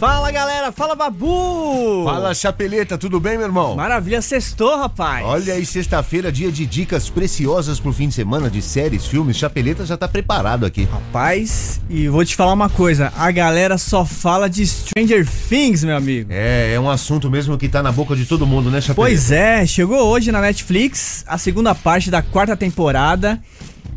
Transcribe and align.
Fala 0.00 0.30
galera, 0.30 0.72
fala 0.72 0.94
Babu! 0.94 2.04
Fala 2.06 2.32
Chapeleta, 2.32 2.96
tudo 2.96 3.20
bem, 3.20 3.36
meu 3.36 3.46
irmão? 3.46 3.76
Maravilha, 3.76 4.22
sextou, 4.22 4.74
rapaz! 4.78 5.22
Olha 5.26 5.52
aí, 5.52 5.66
sexta-feira, 5.66 6.32
dia 6.32 6.50
de 6.50 6.64
dicas 6.64 7.10
preciosas 7.10 7.78
pro 7.78 7.92
fim 7.92 8.08
de 8.08 8.14
semana 8.14 8.48
de 8.48 8.62
séries, 8.62 9.04
filmes. 9.04 9.36
Chapeleta 9.36 9.84
já 9.84 9.98
tá 9.98 10.08
preparado 10.08 10.64
aqui. 10.64 10.88
Rapaz, 10.90 11.82
e 11.90 12.08
vou 12.08 12.24
te 12.24 12.34
falar 12.34 12.54
uma 12.54 12.70
coisa: 12.70 13.12
a 13.14 13.30
galera 13.30 13.76
só 13.76 14.06
fala 14.06 14.48
de 14.48 14.66
Stranger 14.66 15.28
Things, 15.50 15.84
meu 15.84 15.98
amigo. 15.98 16.30
É, 16.32 16.72
é 16.72 16.80
um 16.80 16.88
assunto 16.88 17.30
mesmo 17.30 17.58
que 17.58 17.68
tá 17.68 17.82
na 17.82 17.92
boca 17.92 18.16
de 18.16 18.24
todo 18.24 18.46
mundo, 18.46 18.70
né, 18.70 18.80
Chapeleta? 18.80 19.12
Pois 19.12 19.30
é, 19.30 19.66
chegou 19.66 20.08
hoje 20.08 20.32
na 20.32 20.40
Netflix 20.40 21.26
a 21.28 21.36
segunda 21.36 21.74
parte 21.74 22.10
da 22.10 22.22
quarta 22.22 22.56
temporada. 22.56 23.38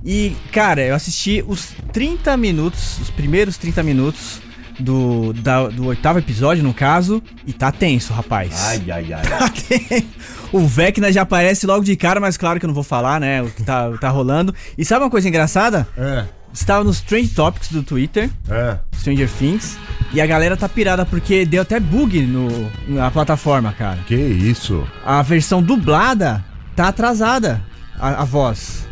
E, 0.06 0.36
cara, 0.52 0.82
eu 0.82 0.96
assisti 0.96 1.42
os 1.48 1.70
30 1.94 2.36
minutos, 2.36 3.00
os 3.00 3.10
primeiros 3.10 3.56
30 3.56 3.82
minutos 3.84 4.43
do, 4.80 5.34
da, 5.34 5.68
do 5.68 5.88
oitavo 5.88 6.20
episódio, 6.20 6.64
no 6.64 6.74
caso, 6.74 7.22
e 7.46 7.54
tá 7.54 7.72
tenso, 7.72 8.14
rapaz. 8.14 8.52
Ai, 8.68 8.92
ai, 8.92 9.14
ai. 9.14 9.24
Tá 9.28 9.50
tenso. 9.50 10.08
O 10.52 10.68
Vecna 10.68 11.12
já 11.12 11.24
aparece 11.24 11.66
logo 11.66 11.84
de 11.84 11.96
cara, 11.96 12.20
mas 12.20 12.38
claro 12.38 12.60
que 12.60 12.66
eu 12.66 12.68
não 12.68 12.76
vou 12.76 12.84
falar, 12.84 13.20
né? 13.20 13.42
O 13.42 13.50
que 13.50 13.64
tá, 13.64 13.92
tá 14.00 14.10
rolando. 14.10 14.54
E 14.78 14.86
sabe 14.86 15.04
uma 15.04 15.10
coisa 15.10 15.28
engraçada? 15.28 15.88
É, 15.98 16.26
Estava 16.54 16.84
nos 16.84 17.02
Trend 17.02 17.30
Topics 17.30 17.70
do 17.72 17.82
Twitter, 17.82 18.30
é. 18.48 18.78
Stranger 18.96 19.28
Things, 19.28 19.76
e 20.14 20.22
a 20.22 20.26
galera 20.28 20.56
tá 20.56 20.70
pirada 20.70 21.04
porque 21.04 21.46
deu 21.46 21.64
até 21.64 21.80
bug 21.80 22.22
no, 22.22 22.72
na 22.88 23.10
plataforma, 23.10 23.74
cara. 23.74 23.98
Que 24.06 24.16
isso? 24.16 24.88
A 25.04 25.24
versão 25.24 25.64
dublada 25.64 26.46
tá 26.76 26.90
atrasada, 26.90 27.60
a, 28.00 28.22
a 28.22 28.24
voz. 28.24 28.88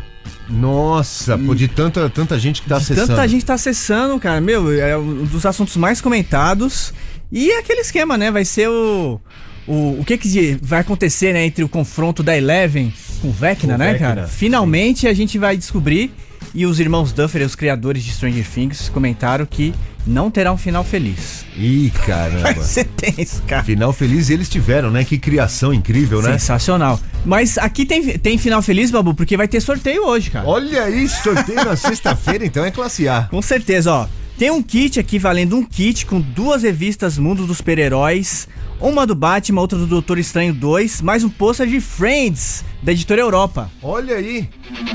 Nossa, 0.48 1.38
pô, 1.38 1.54
de 1.54 1.68
tanta, 1.68 2.08
tanta 2.10 2.38
gente 2.38 2.62
que 2.62 2.68
tá 2.68 2.76
acessando. 2.76 3.06
Tanta 3.06 3.28
gente 3.28 3.44
tá 3.44 3.54
acessando, 3.54 4.18
cara. 4.18 4.40
Meu, 4.40 4.72
é 4.72 4.96
um 4.96 5.24
dos 5.24 5.46
assuntos 5.46 5.76
mais 5.76 6.00
comentados. 6.00 6.92
E 7.30 7.50
é 7.50 7.58
aquele 7.58 7.80
esquema, 7.80 8.18
né? 8.18 8.30
Vai 8.30 8.44
ser 8.44 8.68
o. 8.68 9.20
O, 9.64 10.00
o 10.00 10.04
que 10.04 10.18
que 10.18 10.58
vai 10.60 10.80
acontecer, 10.80 11.32
né? 11.32 11.44
Entre 11.46 11.62
o 11.62 11.68
confronto 11.68 12.20
da 12.22 12.36
Eleven 12.36 12.92
com 13.20 13.28
o 13.28 13.32
Vecna, 13.32 13.74
Com 13.74 13.74
o 13.76 13.78
né, 13.78 13.92
Vecna, 13.92 14.08
cara? 14.08 14.26
Finalmente 14.26 15.06
a 15.06 15.14
gente 15.14 15.38
vai 15.38 15.56
descobrir. 15.56 16.12
E 16.54 16.66
os 16.66 16.78
irmãos 16.78 17.12
Duffer, 17.12 17.46
os 17.46 17.54
criadores 17.54 18.04
de 18.04 18.12
Stranger 18.12 18.46
Things, 18.46 18.88
comentaram 18.90 19.46
que 19.46 19.74
não 20.06 20.30
terá 20.30 20.52
um 20.52 20.58
final 20.58 20.84
feliz. 20.84 21.46
Ih, 21.56 21.90
caramba. 22.04 22.42
Vai 22.42 22.54
ser 22.62 22.84
tenso, 22.84 23.42
cara. 23.46 23.62
Final 23.62 23.92
feliz 23.92 24.28
eles 24.28 24.48
tiveram, 24.48 24.90
né? 24.90 25.04
Que 25.04 25.16
criação 25.16 25.72
incrível, 25.72 26.20
né? 26.20 26.32
Sensacional. 26.32 27.00
Mas 27.24 27.56
aqui 27.56 27.86
tem, 27.86 28.18
tem 28.18 28.36
final 28.36 28.60
feliz, 28.60 28.90
Babu, 28.90 29.14
porque 29.14 29.36
vai 29.36 29.48
ter 29.48 29.60
sorteio 29.60 30.04
hoje, 30.04 30.30
cara. 30.30 30.46
Olha 30.46 30.84
aí, 30.84 31.08
sorteio 31.08 31.64
na 31.64 31.76
sexta-feira, 31.76 32.44
então 32.44 32.64
é 32.64 32.70
classe 32.70 33.08
A. 33.08 33.28
Com 33.30 33.40
certeza, 33.40 33.92
ó. 33.92 34.06
Tem 34.36 34.50
um 34.50 34.62
kit 34.62 34.98
aqui 34.98 35.18
valendo 35.18 35.56
um 35.56 35.64
kit 35.64 36.04
com 36.04 36.20
duas 36.20 36.64
revistas 36.64 37.16
Mundo 37.16 37.46
dos 37.46 37.58
Super-Heróis, 37.58 38.48
uma 38.82 39.06
do 39.06 39.14
Batman, 39.14 39.60
outra 39.60 39.78
do 39.78 39.86
Doutor 39.86 40.18
Estranho 40.18 40.52
2, 40.52 41.02
mais 41.02 41.22
um 41.22 41.28
pôster 41.28 41.68
de 41.68 41.80
Friends, 41.80 42.64
da 42.82 42.90
editora 42.90 43.20
Europa. 43.20 43.70
Olha 43.80 44.16
aí. 44.16 44.48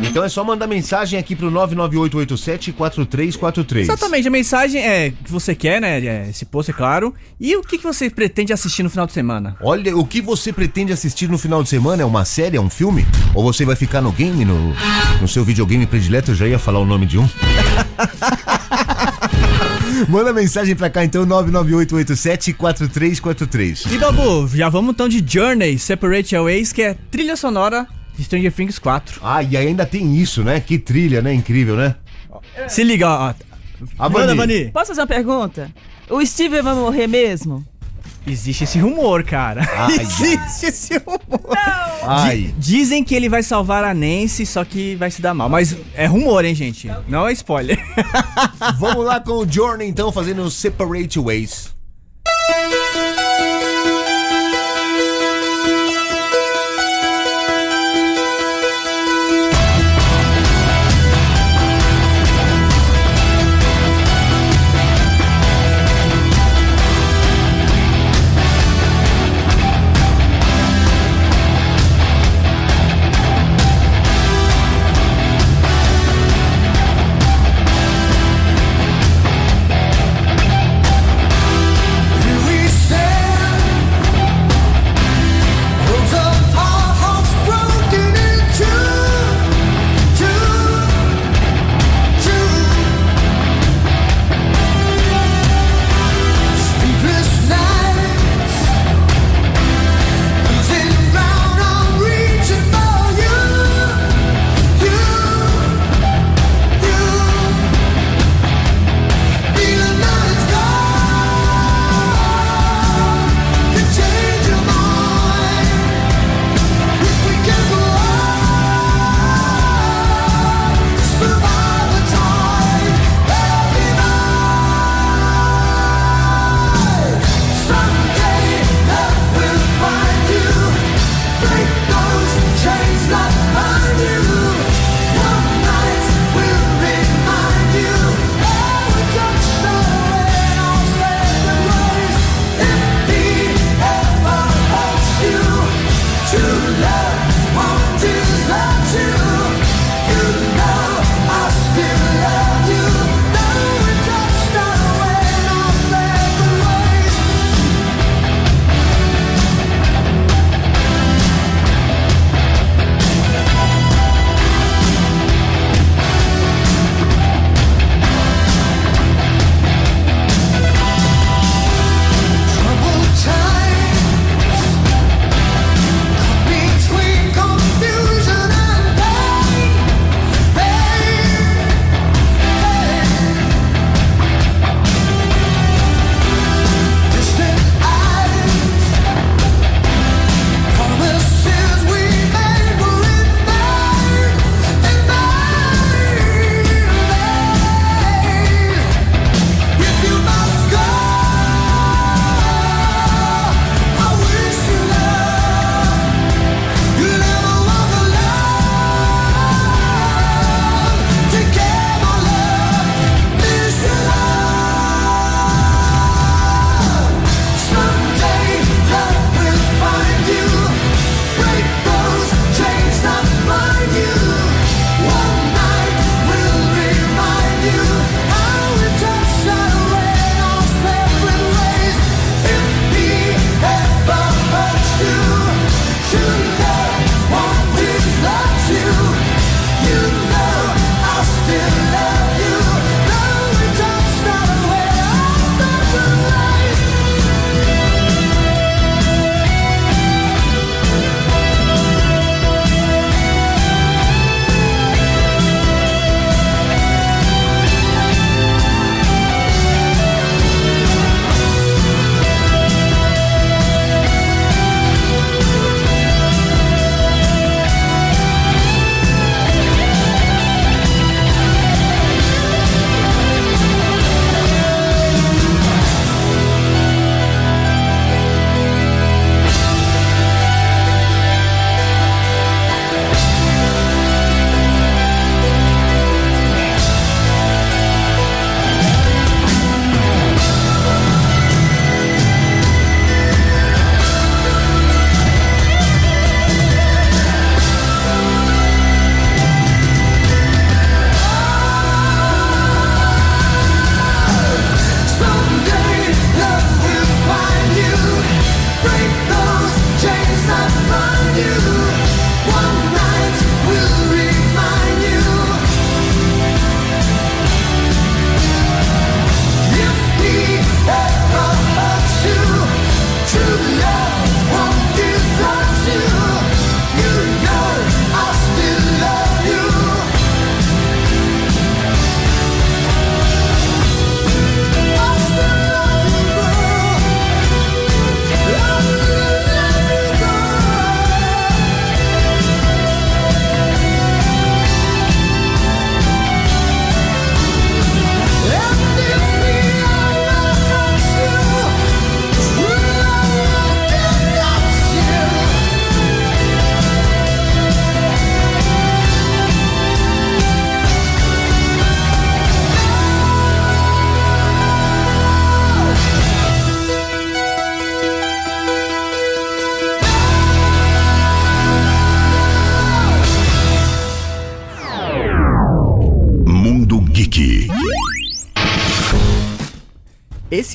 Então 0.03 0.25
é 0.25 0.29
só 0.29 0.43
mandar 0.43 0.67
mensagem 0.67 1.17
aqui 1.17 1.37
pro 1.37 1.49
99887-4343. 1.51 3.79
Exatamente, 3.79 4.27
a 4.27 4.31
mensagem 4.31 4.85
é 4.85 5.11
que 5.11 5.31
você 5.31 5.55
quer, 5.55 5.79
né? 5.79 6.05
é, 6.05 6.27
Esse 6.29 6.43
pôster, 6.43 6.75
claro. 6.75 7.13
E 7.39 7.55
o 7.55 7.61
que, 7.61 7.77
que 7.77 7.83
você 7.83 8.09
pretende 8.09 8.51
assistir 8.51 8.83
no 8.83 8.89
final 8.89 9.07
de 9.07 9.13
semana? 9.13 9.55
Olha, 9.61 9.95
o 9.95 10.05
que 10.05 10.19
você 10.19 10.51
pretende 10.51 10.91
assistir 10.91 11.29
no 11.29 11.37
final 11.37 11.63
de 11.63 11.69
semana? 11.69 12.03
É 12.03 12.05
uma 12.05 12.25
série, 12.25 12.57
é 12.57 12.61
um 12.61 12.69
filme? 12.69 13.07
Ou 13.33 13.41
você 13.41 13.63
vai 13.63 13.77
ficar 13.77 14.01
no 14.01 14.11
game, 14.11 14.43
no, 14.43 14.75
no 15.21 15.27
seu 15.29 15.45
videogame 15.45 15.85
predileto? 15.85 16.31
Eu 16.31 16.35
já 16.35 16.45
ia 16.45 16.59
falar 16.59 16.79
o 16.79 16.85
nome 16.85 17.05
de 17.05 17.17
um. 17.17 17.25
Manda 20.07 20.31
mensagem 20.33 20.75
pra 20.75 20.89
cá 20.89 21.03
então, 21.03 21.25
99887-4343. 21.25 23.91
E 23.91 23.97
Babu, 23.97 24.47
já 24.47 24.69
vamos 24.69 24.93
então 24.93 25.09
de 25.09 25.23
Journey, 25.25 25.77
Separate 25.79 26.35
Aways, 26.35 26.71
que 26.71 26.81
é 26.81 26.93
trilha 27.09 27.35
sonora 27.35 27.87
de 28.15 28.23
Stranger 28.23 28.51
Things 28.51 28.79
4. 28.79 29.19
Ah, 29.23 29.43
e 29.43 29.57
ainda 29.57 29.85
tem 29.85 30.15
isso, 30.17 30.43
né? 30.43 30.59
Que 30.59 30.77
trilha, 30.77 31.21
né? 31.21 31.33
Incrível, 31.33 31.75
né? 31.75 31.95
Se 32.67 32.83
liga, 32.83 33.07
ó. 33.07 33.33
A 33.99 34.09
Manda, 34.09 34.35
Vani. 34.35 34.37
Vani. 34.37 34.71
Posso 34.71 34.87
fazer 34.87 35.01
uma 35.01 35.07
pergunta? 35.07 35.71
O 36.09 36.25
Steven 36.25 36.61
vai 36.61 36.73
morrer 36.73 37.07
mesmo? 37.07 37.65
Existe 38.27 38.65
esse 38.65 38.77
rumor, 38.79 39.23
cara. 39.23 39.61
Ai, 39.75 39.99
Existe 39.99 40.65
esse 40.65 40.97
rumor. 40.97 41.57
Ai. 42.03 42.53
Dizem 42.57 43.03
que 43.03 43.15
ele 43.15 43.29
vai 43.29 43.41
salvar 43.41 43.83
a 43.83 43.93
Nancy, 43.93 44.45
só 44.45 44.65
que 44.65 44.95
vai 44.95 45.09
se 45.09 45.21
dar 45.21 45.33
mal. 45.33 45.47
Mas 45.47 45.75
é 45.95 46.05
rumor, 46.05 46.43
hein, 46.43 46.53
gente? 46.53 46.89
Não 47.07 47.27
é 47.27 47.31
spoiler. 47.31 47.79
Vamos 48.77 49.05
lá 49.05 49.19
com 49.19 49.33
o 49.33 49.49
Journey 49.49 49.87
então, 49.87 50.11
fazendo 50.11 50.49
Separate 50.51 51.19
Ways. 51.19 51.76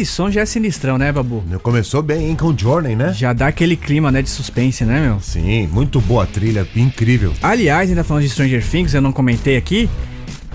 Esse 0.02 0.10
som 0.10 0.28
já 0.28 0.40
é 0.40 0.46
sinistrão, 0.46 0.99
né, 0.99 1.12
Babu? 1.12 1.44
Começou 1.62 2.02
bem, 2.02 2.31
hein, 2.31 2.34
com 2.34 2.56
Journey, 2.56 2.96
né? 2.96 3.12
Já 3.12 3.32
dá 3.32 3.46
aquele 3.46 3.77
clima, 3.77 4.10
né, 4.10 4.20
de 4.20 4.29
suspense, 4.29 4.84
né, 4.84 5.00
meu? 5.00 5.20
Sim, 5.20 5.69
muito 5.69 6.00
boa 6.00 6.27
trilha, 6.27 6.67
incrível. 6.74 7.32
Aliás, 7.41 7.88
ainda 7.88 8.03
falando 8.03 8.24
de 8.24 8.31
Stranger 8.31 8.67
Things, 8.69 8.94
eu 8.94 9.00
não 9.00 9.12
comentei 9.12 9.56
aqui. 9.56 9.88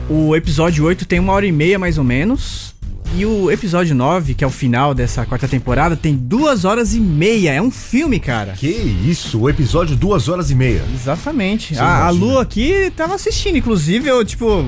O 0.10 0.36
episódio 0.36 0.84
8 0.84 1.06
tem 1.06 1.20
uma 1.20 1.32
hora 1.32 1.46
e 1.46 1.52
meia 1.52 1.80
mais 1.80 1.98
ou 1.98 2.04
menos. 2.04 2.76
E 3.16 3.26
o 3.26 3.50
episódio 3.50 3.96
9, 3.96 4.34
que 4.34 4.44
é 4.44 4.48
o 4.48 4.50
final 4.50 4.94
dessa 4.94 5.26
quarta 5.26 5.48
temporada, 5.48 5.96
tem 5.96 6.14
duas 6.14 6.66
horas 6.66 6.94
e 6.94 7.00
meia. 7.00 7.54
É 7.54 7.62
um 7.62 7.72
filme, 7.72 8.20
cara. 8.20 8.52
Que 8.52 8.68
isso, 8.68 9.40
o 9.40 9.50
episódio 9.50 9.96
duas 9.96 10.28
horas 10.28 10.52
e 10.52 10.56
meia. 10.56 10.84
Exatamente. 10.94 11.78
A, 11.80 12.06
a. 12.06 12.10
Lu 12.10 12.38
aqui 12.38 12.92
tava 12.98 13.16
assistindo, 13.16 13.58
inclusive, 13.58 14.10
eu, 14.10 14.26
tipo, 14.26 14.66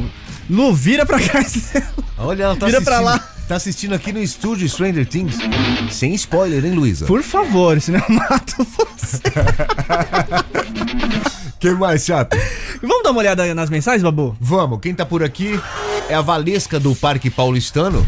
Lu, 0.50 0.74
vira 0.74 1.06
pra 1.06 1.20
cá. 1.22 1.46
Olha, 2.18 2.44
ela 2.44 2.56
tá 2.56 2.65
Vira 2.65 2.77
assistindo, 2.77 2.84
pra 2.86 3.00
lá. 3.01 3.30
Tá 3.50 3.56
assistindo 3.56 3.96
aqui 3.96 4.13
no 4.13 4.22
estúdio 4.22 4.70
Stranger 4.70 5.08
Things. 5.08 5.36
Sem 5.89 6.13
spoiler, 6.13 6.63
hein, 6.63 6.74
Luísa? 6.74 7.08
Por 7.08 7.24
favor, 7.24 7.82
senão 7.82 8.00
eu 8.08 8.15
mato 8.15 8.56
você. 8.77 9.20
Que 11.60 11.72
mais, 11.72 12.06
chato? 12.06 12.38
Vamos 12.79 13.03
dar 13.03 13.10
uma 13.12 13.20
olhada 13.20 13.53
nas 13.56 13.70
mensagens, 13.70 14.03
Babu? 14.03 14.38
Vamos, 14.39 14.79
quem 14.79 14.94
tá 14.94 15.03
por 15.06 15.24
aqui 15.24 15.60
é 16.08 16.13
a 16.13 16.22
Valesca 16.22 16.79
do 16.79 16.96
Parque 16.96 17.29
Paulistano. 17.29 18.06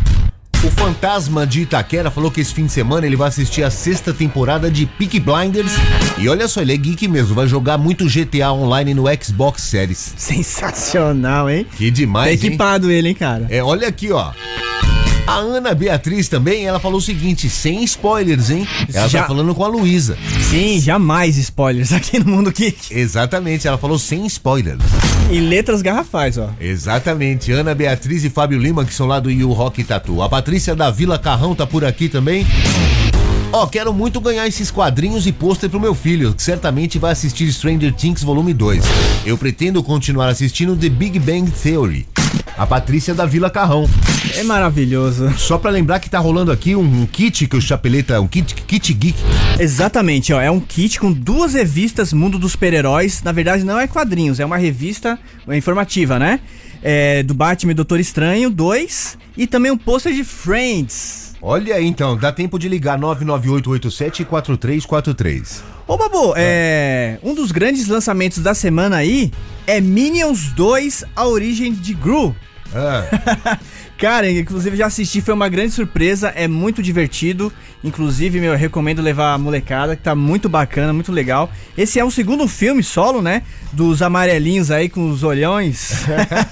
O 0.63 0.69
Fantasma 0.69 1.45
de 1.45 1.62
Itaquera 1.62 2.10
falou 2.12 2.29
que 2.31 2.39
esse 2.39 2.53
fim 2.53 2.67
de 2.67 2.71
semana 2.71 3.05
ele 3.07 3.17
vai 3.17 3.27
assistir 3.27 3.63
a 3.63 3.71
sexta 3.71 4.13
temporada 4.13 4.69
de 4.71 4.86
Peaky 4.86 5.19
Blinders. 5.19 5.71
E 6.19 6.29
olha 6.29 6.48
só, 6.48 6.62
ele 6.62 6.74
é 6.74 6.77
geek 6.77 7.07
mesmo, 7.07 7.33
vai 7.33 7.48
jogar 7.48 7.77
muito 7.79 8.05
GTA 8.05 8.53
Online 8.53 8.93
no 8.93 9.05
Xbox 9.21 9.63
Series. 9.63 10.13
Sensacional, 10.15 11.50
hein? 11.50 11.65
Que 11.75 11.91
Tá 11.91 11.95
demais, 11.95 12.41
hein? 12.41 12.48
equipado 12.48 12.91
ele, 12.91 13.10
hein, 13.10 13.15
cara? 13.15 13.48
É, 13.50 13.62
olha 13.62 13.88
aqui, 13.88 14.12
ó. 14.13 14.31
A 15.28 15.36
Ana 15.36 15.74
Beatriz 15.74 16.28
também, 16.28 16.66
ela 16.66 16.80
falou 16.80 16.98
o 16.98 17.01
seguinte, 17.01 17.50
sem 17.50 17.84
spoilers, 17.84 18.50
hein? 18.50 18.68
Ela 18.94 19.08
Já- 19.08 19.22
tá 19.22 19.28
falando 19.28 19.56
com 19.56 19.63
a 19.63 19.68
Luísa. 19.68 20.18
Sim, 20.50 20.80
jamais 20.80 21.38
spoilers 21.38 21.94
aqui 21.94 22.20
no 22.20 22.25
Mundo 22.25 22.51
Geek. 22.51 22.94
Exatamente, 22.94 23.68
ela 23.68 23.78
falou 23.78 23.98
sem 23.98 24.25
spoilers. 24.25 24.80
E 25.32 25.40
letras 25.40 25.82
garrafais, 25.82 26.38
ó. 26.38 26.50
Exatamente, 26.60 27.51
Ana 27.51 27.74
Beatriz 27.74 28.24
e 28.25 28.30
Fábio 28.30 28.60
Lima, 28.60 28.84
que 28.84 28.94
são 28.94 29.08
lá 29.08 29.20
do 29.20 29.32
You 29.32 29.51
Rock 29.54 29.84
Tatu. 29.84 30.22
A 30.22 30.28
Patrícia 30.28 30.75
da 30.75 30.92
Vila 30.92 31.18
Carrão 31.18 31.56
tá 31.56 31.66
por 31.66 31.86
aqui 31.86 32.10
também. 32.10 32.46
Ó, 33.53 33.67
quero 33.67 33.93
muito 33.93 34.22
ganhar 34.22 34.48
esses 34.48 34.72
quadrinhos 34.72 35.27
e 35.27 35.31
pôster 35.34 35.70
pro 35.70 35.77
meu 35.77 35.93
filho, 35.93 36.34
que 36.34 36.41
certamente 36.41 36.98
vai 36.98 37.12
assistir 37.12 37.51
Stranger 37.51 37.93
Things 37.93 38.24
Volume 38.24 38.53
2. 38.53 38.81
Eu 39.25 39.38
pretendo 39.38 39.84
continuar 39.84 40.29
assistindo 40.29 40.74
The 40.74 40.88
Big 40.88 41.20
Bang 41.20 41.51
Theory. 41.51 42.08
A 42.58 42.65
Patrícia 42.65 43.13
da 43.13 43.25
Vila 43.25 43.50
Carrão. 43.50 43.89
É 44.38 44.43
maravilhoso. 44.43 45.34
Só 45.38 45.58
pra 45.58 45.70
lembrar 45.70 46.00
que 46.00 46.10
tá 46.10 46.17
rolando 46.17 46.50
aqui 46.50 46.77
um, 46.77 47.01
um 47.01 47.05
kit 47.05 47.46
que 47.46 47.58
o 47.58 47.62
Chapeleta, 47.62 48.22
um 48.22 48.27
kit, 48.27 48.55
kit 48.55 48.93
geek. 48.93 49.20
Exatamente, 49.60 50.31
ó. 50.31 50.39
É 50.39 50.50
um 50.50 50.62
kit 50.62 50.98
com 50.98 51.12
duas 51.12 51.53
revistas 51.53 52.13
Mundo 52.13 52.39
dos 52.39 52.53
Super-Heróis. 52.53 53.22
Na 53.22 53.34
verdade, 53.34 53.65
não 53.65 53.77
é 53.77 53.86
quadrinhos, 53.86 54.39
é 54.39 54.46
uma 54.46 54.58
revista 54.58 55.20
informativa, 55.50 56.17
né? 56.17 56.39
É, 56.81 57.22
do 57.22 57.34
Batman 57.34 57.74
e 57.74 57.75
Doutor 57.75 58.00
Estranho, 58.00 58.50
dois. 58.50 59.17
E 59.36 59.46
também 59.46 59.74
um 59.74 59.77
pôster 59.77 60.13
de 60.13 60.24
Friends. 60.24 61.30
Olha 61.41 61.75
aí 61.75 61.88
então, 61.88 62.15
dá 62.15 62.31
tempo 62.31 62.60
de 62.60 62.69
ligar 62.69 63.00
998874343. 63.00 65.62
Ô, 65.88 65.98
Babu, 65.98 66.36
é. 66.38 67.17
Um 67.24 67.33
dos 67.33 67.51
grandes 67.51 67.88
lançamentos 67.88 68.38
da 68.39 68.53
semana 68.53 68.98
aí 68.98 69.31
é 69.65 69.81
Minions 69.81 70.53
2 70.53 71.05
A 71.15 71.25
Origem 71.25 71.74
de 71.74 71.95
Gru. 71.95 72.36
Ah, 72.74 73.60
Cara, 74.01 74.32
inclusive 74.32 74.75
já 74.75 74.88
assisti, 74.88 75.22
foi 75.22 75.32
uma 75.32 75.48
grande 75.48 75.74
surpresa, 75.74 76.30
é 76.30 76.48
muito 76.48 76.82
divertido. 76.82 77.54
Inclusive, 77.84 78.40
meu, 78.40 78.54
eu 78.54 78.58
recomendo 78.58 79.00
levar 79.00 79.34
a 79.34 79.38
molecada, 79.38 79.96
que 79.96 80.01
tá 80.01 80.16
muito 80.16 80.50
bacana, 80.50 80.92
muito 80.92 81.12
legal. 81.12 81.51
Esse 81.78 82.00
é 82.00 82.04
o 82.04 82.10
segundo 82.10 82.48
filme 82.48 82.82
solo, 82.82 83.22
né? 83.22 83.44
Dos 83.72 84.01
amarelinhos 84.01 84.72
aí 84.72 84.90
com 84.90 85.08
os 85.08 85.22
olhões. 85.22 86.04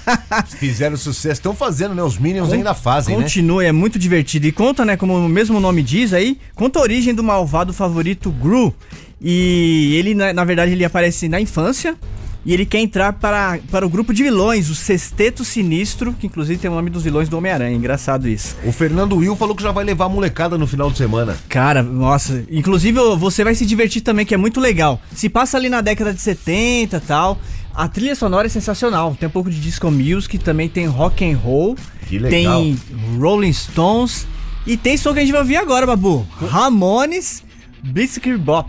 fizeram 0.60 0.96
sucesso, 0.96 1.40
estão 1.40 1.52
fazendo, 1.52 1.92
né? 1.92 2.04
Os 2.04 2.18
Minions 2.18 2.52
ainda 2.52 2.72
fazem, 2.72 3.16
né? 3.16 3.22
Continua, 3.24 3.64
é 3.64 3.72
muito 3.72 3.98
divertido. 3.98 4.46
E 4.46 4.52
conta, 4.52 4.84
né, 4.84 4.96
como 4.96 5.16
o 5.16 5.28
mesmo 5.28 5.58
nome 5.58 5.82
diz 5.82 6.12
aí, 6.12 6.38
conta 6.54 6.78
a 6.78 6.82
origem 6.82 7.12
do 7.12 7.24
malvado 7.24 7.72
favorito 7.72 8.30
Gru. 8.30 8.72
E 9.20 9.96
ele, 9.98 10.14
na, 10.14 10.32
na 10.32 10.44
verdade, 10.44 10.70
ele 10.70 10.84
aparece 10.84 11.28
na 11.28 11.40
infância. 11.40 11.96
E 12.44 12.54
ele 12.54 12.64
quer 12.64 12.78
entrar 12.78 13.12
para, 13.12 13.58
para 13.70 13.84
o 13.84 13.88
grupo 13.90 14.14
de 14.14 14.22
vilões, 14.22 14.70
o 14.70 14.74
Sexteto 14.74 15.44
Sinistro, 15.44 16.14
que 16.14 16.26
inclusive 16.26 16.58
tem 16.58 16.70
o 16.70 16.74
nome 16.74 16.88
dos 16.88 17.02
vilões 17.02 17.28
do 17.28 17.36
Homem-Aranha. 17.36 17.76
Engraçado 17.76 18.26
isso. 18.26 18.56
O 18.64 18.72
Fernando 18.72 19.16
Will 19.16 19.36
falou 19.36 19.54
que 19.54 19.62
já 19.62 19.72
vai 19.72 19.84
levar 19.84 20.06
a 20.06 20.08
molecada 20.08 20.56
no 20.56 20.66
final 20.66 20.90
de 20.90 20.96
semana. 20.96 21.36
Cara, 21.48 21.82
nossa, 21.82 22.42
inclusive 22.50 22.98
você 23.18 23.44
vai 23.44 23.54
se 23.54 23.66
divertir 23.66 24.00
também, 24.00 24.24
que 24.24 24.34
é 24.34 24.38
muito 24.38 24.58
legal. 24.58 25.00
Se 25.14 25.28
passa 25.28 25.58
ali 25.58 25.68
na 25.68 25.80
década 25.82 26.14
de 26.14 26.20
70 26.20 26.96
e 26.96 27.00
tal. 27.00 27.38
A 27.74 27.86
trilha 27.86 28.14
sonora 28.16 28.46
é 28.46 28.50
sensacional. 28.50 29.14
Tem 29.18 29.28
um 29.28 29.32
pouco 29.32 29.48
de 29.50 29.60
disco 29.60 29.90
music, 29.90 30.38
também 30.38 30.68
tem 30.68 30.86
rock 30.86 31.24
and 31.24 31.36
roll, 31.36 31.76
Que 32.08 32.18
legal. 32.18 32.60
tem 32.62 32.76
Rolling 33.18 33.52
Stones 33.52 34.26
e 34.66 34.76
tem 34.76 34.96
som 34.96 35.12
que 35.12 35.20
a 35.20 35.22
gente 35.22 35.30
vai 35.32 35.40
ouvir 35.40 35.56
agora, 35.56 35.86
Babu. 35.86 36.26
Ramones, 36.48 37.44
Blitzkrieg 37.82 38.38
Bop. 38.38 38.68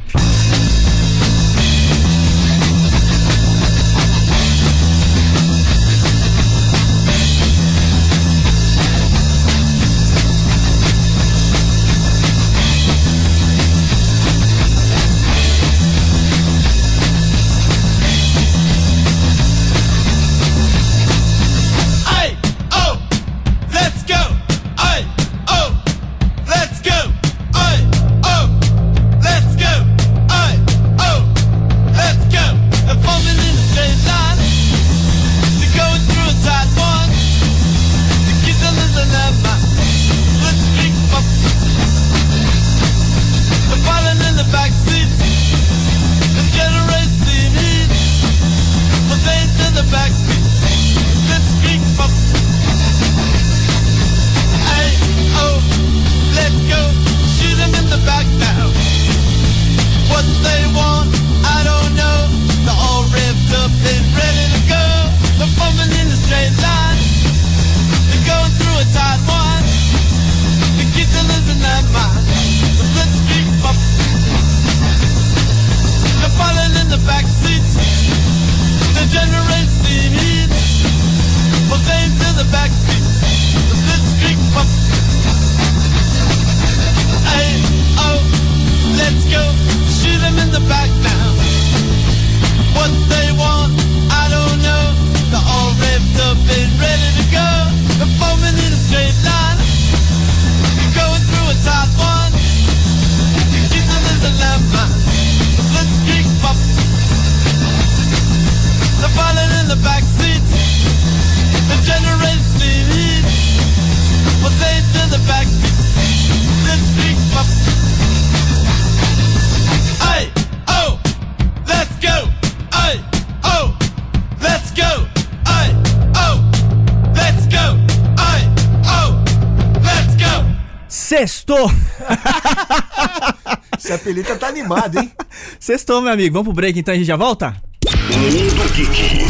Chapeleta 133.92 134.38
tá 134.38 134.48
animado, 134.48 135.00
hein? 135.00 135.12
Sextou, 135.60 136.02
meu 136.02 136.14
amigo. 136.14 136.32
Vamos 136.32 136.46
pro 136.46 136.54
break 136.54 136.80
então 136.80 136.94
a 136.94 136.98
gente 136.98 137.08
já 137.08 137.18
volta? 137.18 137.62
Mundo 138.10 138.74
Geek. 138.74 139.26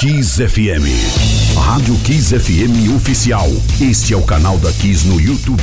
Kiss 0.00 0.42
FM. 0.48 1.56
Rádio 1.56 1.96
Kiss 2.00 2.36
FM 2.36 2.92
Oficial. 2.96 3.48
Este 3.80 4.12
é 4.12 4.16
o 4.16 4.22
canal 4.22 4.58
da 4.58 4.72
Kiss 4.72 5.06
no 5.06 5.20
YouTube. 5.20 5.62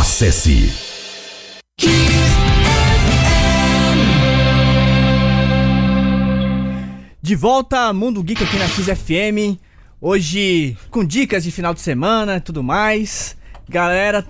Acesse. 0.00 0.72
De 7.20 7.36
volta, 7.36 7.92
Mundo 7.92 8.22
Geek 8.22 8.42
aqui 8.42 8.56
na 8.56 8.68
Kiss 8.70 8.94
FM. 8.94 9.60
Hoje 10.00 10.74
com 10.90 11.04
dicas 11.04 11.44
de 11.44 11.50
final 11.50 11.74
de 11.74 11.82
semana 11.82 12.36
e 12.38 12.40
tudo 12.40 12.62
mais. 12.62 13.36
Galera 13.68 14.24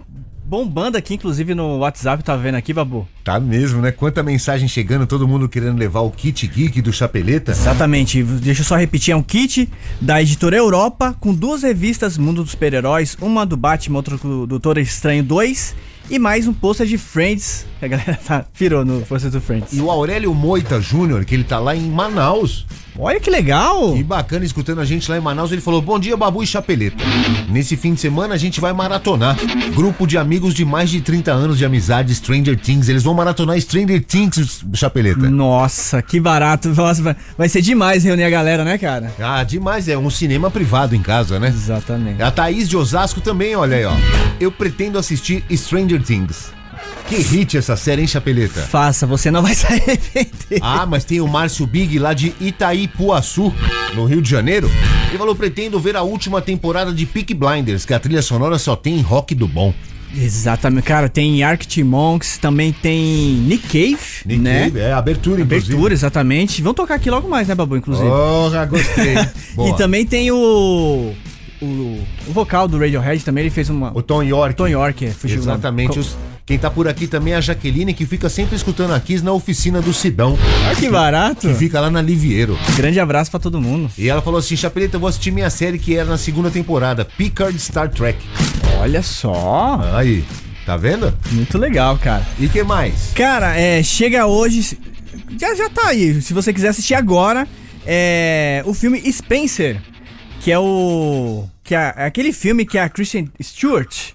bombando 0.44 0.98
aqui, 0.98 1.14
inclusive 1.14 1.54
no 1.54 1.78
WhatsApp, 1.78 2.22
tá 2.22 2.36
vendo 2.36 2.56
aqui, 2.56 2.72
Babu? 2.72 3.08
Tá 3.24 3.40
mesmo, 3.40 3.80
né? 3.80 3.90
Quanta 3.90 4.22
mensagem 4.22 4.68
chegando, 4.68 5.06
todo 5.06 5.26
mundo 5.26 5.48
querendo 5.48 5.78
levar 5.78 6.00
o 6.00 6.10
kit 6.10 6.46
geek 6.46 6.82
do 6.82 6.92
Chapeleta. 6.92 7.52
Exatamente. 7.52 8.22
Deixa 8.22 8.60
eu 8.60 8.64
só 8.64 8.76
repetir, 8.76 9.12
é 9.12 9.16
um 9.16 9.22
kit 9.22 9.68
da 10.00 10.20
editora 10.20 10.56
Europa 10.56 11.16
com 11.18 11.34
duas 11.34 11.62
revistas 11.62 12.18
Mundo 12.18 12.42
dos 12.42 12.52
Super-Heróis, 12.52 13.16
uma 13.20 13.46
do 13.46 13.56
Batman, 13.56 13.96
outra 13.96 14.16
do 14.16 14.46
Doutor 14.46 14.78
Estranho 14.78 15.24
2 15.24 15.74
e 16.10 16.18
mais 16.18 16.46
um 16.46 16.52
pôster 16.52 16.86
de 16.86 16.98
Friends, 16.98 17.66
que 17.78 17.84
a 17.84 17.88
galera 17.88 18.18
tá, 18.24 18.44
virou 18.54 18.84
no 18.84 19.00
pôster 19.02 19.30
do 19.30 19.40
Friends. 19.40 19.72
E 19.72 19.80
o 19.80 19.90
Aurélio 19.90 20.32
Moita 20.34 20.80
Júnior, 20.80 21.24
que 21.24 21.34
ele 21.34 21.44
tá 21.44 21.58
lá 21.58 21.74
em 21.74 21.80
Manaus. 21.88 22.66
Olha 22.96 23.18
que 23.18 23.28
legal! 23.28 23.96
E 23.96 24.04
bacana, 24.04 24.44
escutando 24.44 24.80
a 24.80 24.84
gente 24.84 25.10
lá 25.10 25.16
em 25.18 25.20
Manaus, 25.20 25.50
ele 25.50 25.60
falou: 25.60 25.82
Bom 25.82 25.98
dia, 25.98 26.16
Babu 26.16 26.44
e 26.44 26.46
Chapeleta. 26.46 27.02
Nesse 27.48 27.76
fim 27.76 27.92
de 27.92 28.00
semana 28.00 28.34
a 28.34 28.36
gente 28.36 28.60
vai 28.60 28.72
maratonar. 28.72 29.36
Grupo 29.74 30.06
de 30.06 30.16
amigos 30.16 30.54
de 30.54 30.64
mais 30.64 30.90
de 30.90 31.00
30 31.00 31.32
anos 31.32 31.58
de 31.58 31.64
amizade, 31.64 32.14
Stranger 32.14 32.56
Things. 32.56 32.88
Eles 32.88 33.02
vão 33.02 33.12
maratonar 33.12 33.60
Stranger 33.60 34.00
Things, 34.04 34.64
Chapeleta. 34.74 35.28
Nossa, 35.28 36.00
que 36.02 36.20
barato. 36.20 36.68
Nossa, 36.68 37.02
vai- 37.02 37.16
vai 37.36 37.48
ser 37.48 37.62
demais 37.62 38.04
reunir 38.04 38.22
a 38.22 38.30
galera, 38.30 38.62
né, 38.64 38.78
cara? 38.78 39.12
Ah, 39.20 39.42
demais, 39.42 39.88
é 39.88 39.98
um 39.98 40.08
cinema 40.08 40.48
privado 40.48 40.94
em 40.94 41.02
casa, 41.02 41.40
né? 41.40 41.48
Exatamente. 41.48 42.22
A 42.22 42.30
Thaís 42.30 42.68
de 42.68 42.76
Osasco 42.76 43.20
também, 43.20 43.56
olha 43.56 43.76
aí, 43.76 43.84
ó. 43.84 43.94
Eu 44.38 44.52
pretendo 44.52 45.00
assistir 45.00 45.42
Stranger 45.52 45.93
Things. 46.00 46.52
Que 47.08 47.16
hit 47.16 47.56
essa 47.56 47.76
série, 47.76 48.02
hein, 48.02 48.08
Chapeleta? 48.08 48.62
Faça, 48.62 49.06
você 49.06 49.30
não 49.30 49.42
vai 49.42 49.52
se 49.54 49.66
arrepender. 49.66 50.58
Ah, 50.60 50.86
mas 50.86 51.04
tem 51.04 51.20
o 51.20 51.28
Márcio 51.28 51.66
Big 51.66 51.98
lá 51.98 52.14
de 52.14 52.34
Itaipuaçu, 52.40 53.52
no 53.94 54.06
Rio 54.06 54.22
de 54.22 54.30
Janeiro. 54.30 54.70
Ele 55.08 55.18
falou: 55.18 55.34
pretendo 55.34 55.78
ver 55.78 55.96
a 55.96 56.02
última 56.02 56.40
temporada 56.40 56.92
de 56.92 57.04
Peak 57.04 57.34
Blinders, 57.34 57.84
que 57.84 57.92
a 57.92 58.00
trilha 58.00 58.22
sonora 58.22 58.58
só 58.58 58.74
tem 58.74 59.00
rock 59.00 59.34
do 59.34 59.46
bom. 59.46 59.74
Exatamente, 60.16 60.84
cara, 60.84 61.08
tem 61.08 61.42
Arctic 61.42 61.84
Monks, 61.84 62.38
também 62.38 62.72
tem 62.72 63.34
Nick 63.34 63.66
Cave, 63.66 63.98
Nick 64.24 64.40
né? 64.40 64.64
Cave, 64.64 64.78
é, 64.78 64.92
abertura, 64.92 65.40
inclusive. 65.40 65.72
Abertura, 65.72 65.92
exatamente. 65.92 66.62
Vão 66.62 66.72
tocar 66.72 66.94
aqui 66.94 67.10
logo 67.10 67.28
mais, 67.28 67.48
né, 67.48 67.54
Babu, 67.54 67.76
inclusive. 67.76 68.08
Oh, 68.08 68.48
já 68.50 68.64
gostei. 68.64 69.14
E 69.58 69.76
também 69.76 70.04
tem 70.04 70.30
o, 70.32 71.12
o. 71.64 72.04
O 72.28 72.32
vocal 72.32 72.68
do 72.68 72.78
Radiohead 72.78 73.24
também, 73.24 73.42
ele 73.44 73.50
fez 73.50 73.68
uma. 73.70 73.90
O 73.96 74.02
Tom 74.02 74.22
York. 74.22 74.54
Tom 74.56 74.68
York, 74.68 75.04
é, 75.06 75.10
fugiu. 75.10 75.38
Exatamente. 75.38 75.98
Os- 75.98 76.16
quem 76.46 76.58
tá 76.58 76.70
por 76.70 76.86
aqui 76.86 77.06
também 77.06 77.32
é 77.32 77.36
a 77.36 77.40
Jaqueline, 77.40 77.94
que 77.94 78.04
fica 78.04 78.28
sempre 78.28 78.54
escutando 78.54 78.92
a 78.92 79.00
Kiss 79.00 79.24
na 79.24 79.32
oficina 79.32 79.80
do 79.80 79.94
Sidão, 79.94 80.36
Olha 80.66 80.76
que 80.76 80.90
barato. 80.90 81.48
que 81.48 81.54
fica 81.54 81.80
lá 81.80 81.90
na 81.90 82.02
Liviero. 82.02 82.58
Grande 82.76 83.00
abraço 83.00 83.30
pra 83.30 83.40
todo 83.40 83.58
mundo. 83.60 83.90
E 83.96 84.10
ela 84.10 84.20
falou 84.20 84.38
assim: 84.40 84.54
Chapeleta, 84.54 84.96
eu 84.96 85.00
vou 85.00 85.08
assistir 85.08 85.30
minha 85.30 85.48
série 85.48 85.78
que 85.78 85.96
era 85.96 86.04
na 86.04 86.18
segunda 86.18 86.50
temporada, 86.50 87.04
Picard 87.16 87.58
Star 87.58 87.88
Trek. 87.88 88.18
Olha 88.78 89.02
só. 89.02 89.80
Aí, 89.94 90.22
tá 90.66 90.76
vendo? 90.76 91.14
Muito 91.32 91.56
legal, 91.56 91.96
cara. 91.96 92.26
E 92.38 92.46
que 92.46 92.62
mais? 92.62 93.12
Cara, 93.14 93.58
é, 93.58 93.82
chega 93.82 94.26
hoje. 94.26 94.78
Já, 95.40 95.54
já 95.54 95.70
tá 95.70 95.86
aí. 95.88 96.20
Se 96.20 96.34
você 96.34 96.52
quiser 96.52 96.68
assistir 96.68 96.92
agora, 96.94 97.48
é 97.86 98.62
o 98.66 98.74
filme 98.74 99.00
Spencer, 99.10 99.80
que 100.44 100.52
é 100.52 100.58
o. 100.58 101.48
que 101.64 101.74
é, 101.74 101.94
é 101.96 102.04
aquele 102.04 102.30
filme 102.30 102.66
que 102.66 102.76
a 102.76 102.86
Kristen 102.86 103.30
Stewart 103.42 104.10